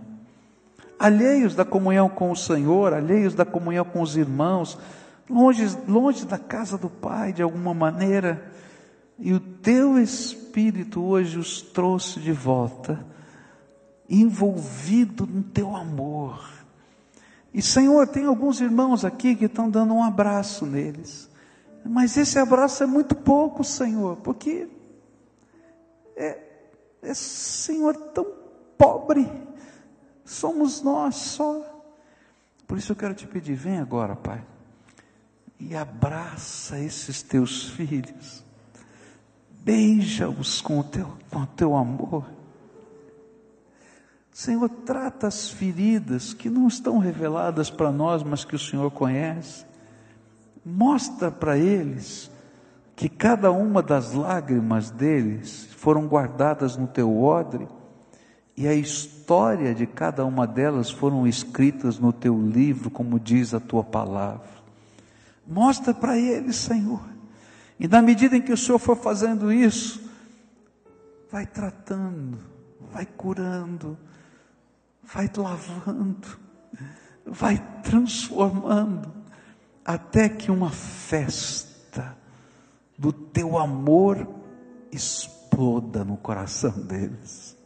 [0.98, 4.78] alheios da comunhão com o Senhor, alheios da comunhão com os irmãos,
[5.30, 8.52] longe, longe da casa do Pai de alguma maneira,
[9.20, 13.06] e o teu Espírito hoje os trouxe de volta,
[14.10, 16.59] envolvido no teu amor.
[17.54, 21.30] E Senhor, tem alguns irmãos aqui que estão dando um abraço neles,
[21.84, 24.70] mas esse abraço é muito pouco, Senhor, porque
[26.16, 26.38] é,
[27.02, 28.26] é Senhor tão
[28.78, 29.30] pobre,
[30.24, 31.66] somos nós só.
[32.68, 34.46] Por isso eu quero te pedir, vem agora, Pai,
[35.60, 38.46] e abraça esses teus filhos,
[39.62, 42.39] beija-os com o teu, com o teu amor.
[44.40, 49.66] Senhor, trata as feridas que não estão reveladas para nós, mas que o Senhor conhece.
[50.66, 52.32] Mostra para eles
[52.96, 57.68] que cada uma das lágrimas deles foram guardadas no teu odre
[58.56, 63.60] e a história de cada uma delas foram escritas no teu livro, como diz a
[63.60, 64.48] tua palavra.
[65.46, 67.04] Mostra para eles, Senhor.
[67.78, 70.02] E na medida em que o Senhor for fazendo isso,
[71.30, 72.40] vai tratando,
[72.90, 73.98] vai curando,
[75.14, 76.28] vai lavando,
[77.26, 79.12] vai transformando,
[79.84, 82.18] até que uma festa
[82.98, 84.28] do teu amor
[84.92, 87.58] exploda no coração deles.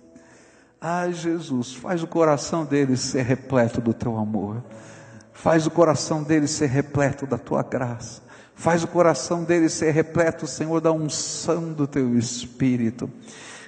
[0.79, 4.63] Ah, Jesus, faz o coração deles ser repleto do teu amor.
[5.31, 8.21] Faz o coração deles ser repleto da tua graça.
[8.53, 13.09] Faz o coração deles ser repleto, Senhor, da unção do teu espírito.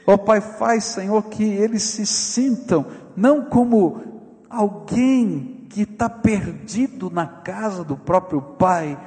[0.08, 2.86] Ó oh, Pai, faz, Senhor, que eles se sintam
[3.16, 4.03] não como
[4.49, 8.97] alguém que está perdido na casa do próprio Pai,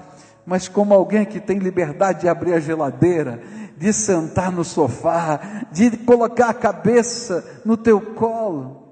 [0.44, 3.40] mas como alguém que tem liberdade de abrir a geladeira,
[3.76, 8.88] de sentar no sofá, de colocar a cabeça no teu colo.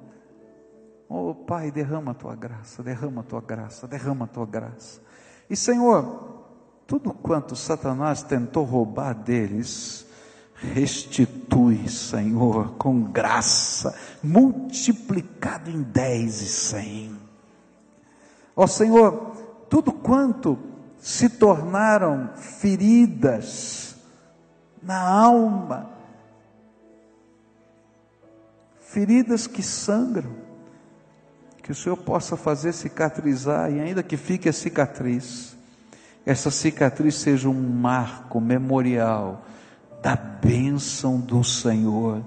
[1.09, 5.00] Oh Pai, derrama a tua graça, derrama a tua graça, derrama a tua graça.
[5.48, 6.44] E Senhor,
[6.86, 10.05] tudo quanto Satanás tentou roubar deles,
[10.61, 17.18] restitui, Senhor, com graça, multiplicado em dez e cem.
[18.54, 19.36] Ó Senhor,
[19.68, 20.59] tudo quanto
[20.98, 23.96] se tornaram feridas
[24.82, 25.90] na alma,
[28.80, 30.30] feridas que sangram,
[31.62, 35.57] que o Senhor possa fazer cicatrizar e ainda que fique a cicatriz,
[36.24, 39.44] essa cicatriz seja um marco memorial
[40.07, 42.22] da bênção do Senhor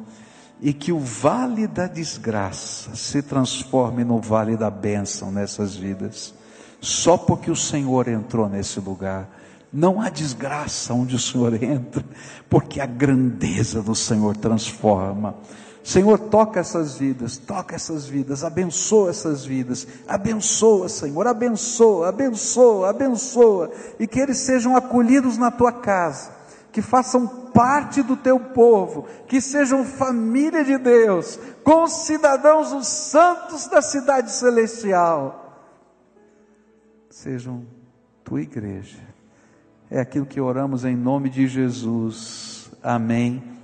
[0.59, 6.33] e que o vale da desgraça se transforme no vale da bênção nessas vidas,
[6.81, 9.29] só porque o Senhor entrou nesse lugar.
[9.71, 12.03] Não há desgraça onde o Senhor entra,
[12.49, 15.35] porque a grandeza do Senhor transforma.
[15.81, 23.71] Senhor, toca essas vidas, toca essas vidas, abençoa essas vidas, abençoa, Senhor, abençoa, abençoa, abençoa,
[23.97, 26.38] e que eles sejam acolhidos na tua casa,
[26.71, 33.81] que façam parte do teu povo, que sejam família de Deus, concidadãos os santos da
[33.81, 35.67] cidade celestial,
[37.09, 37.65] sejam
[38.23, 38.99] tua igreja.
[39.89, 42.71] É aquilo que oramos em nome de Jesus.
[42.83, 43.58] Amém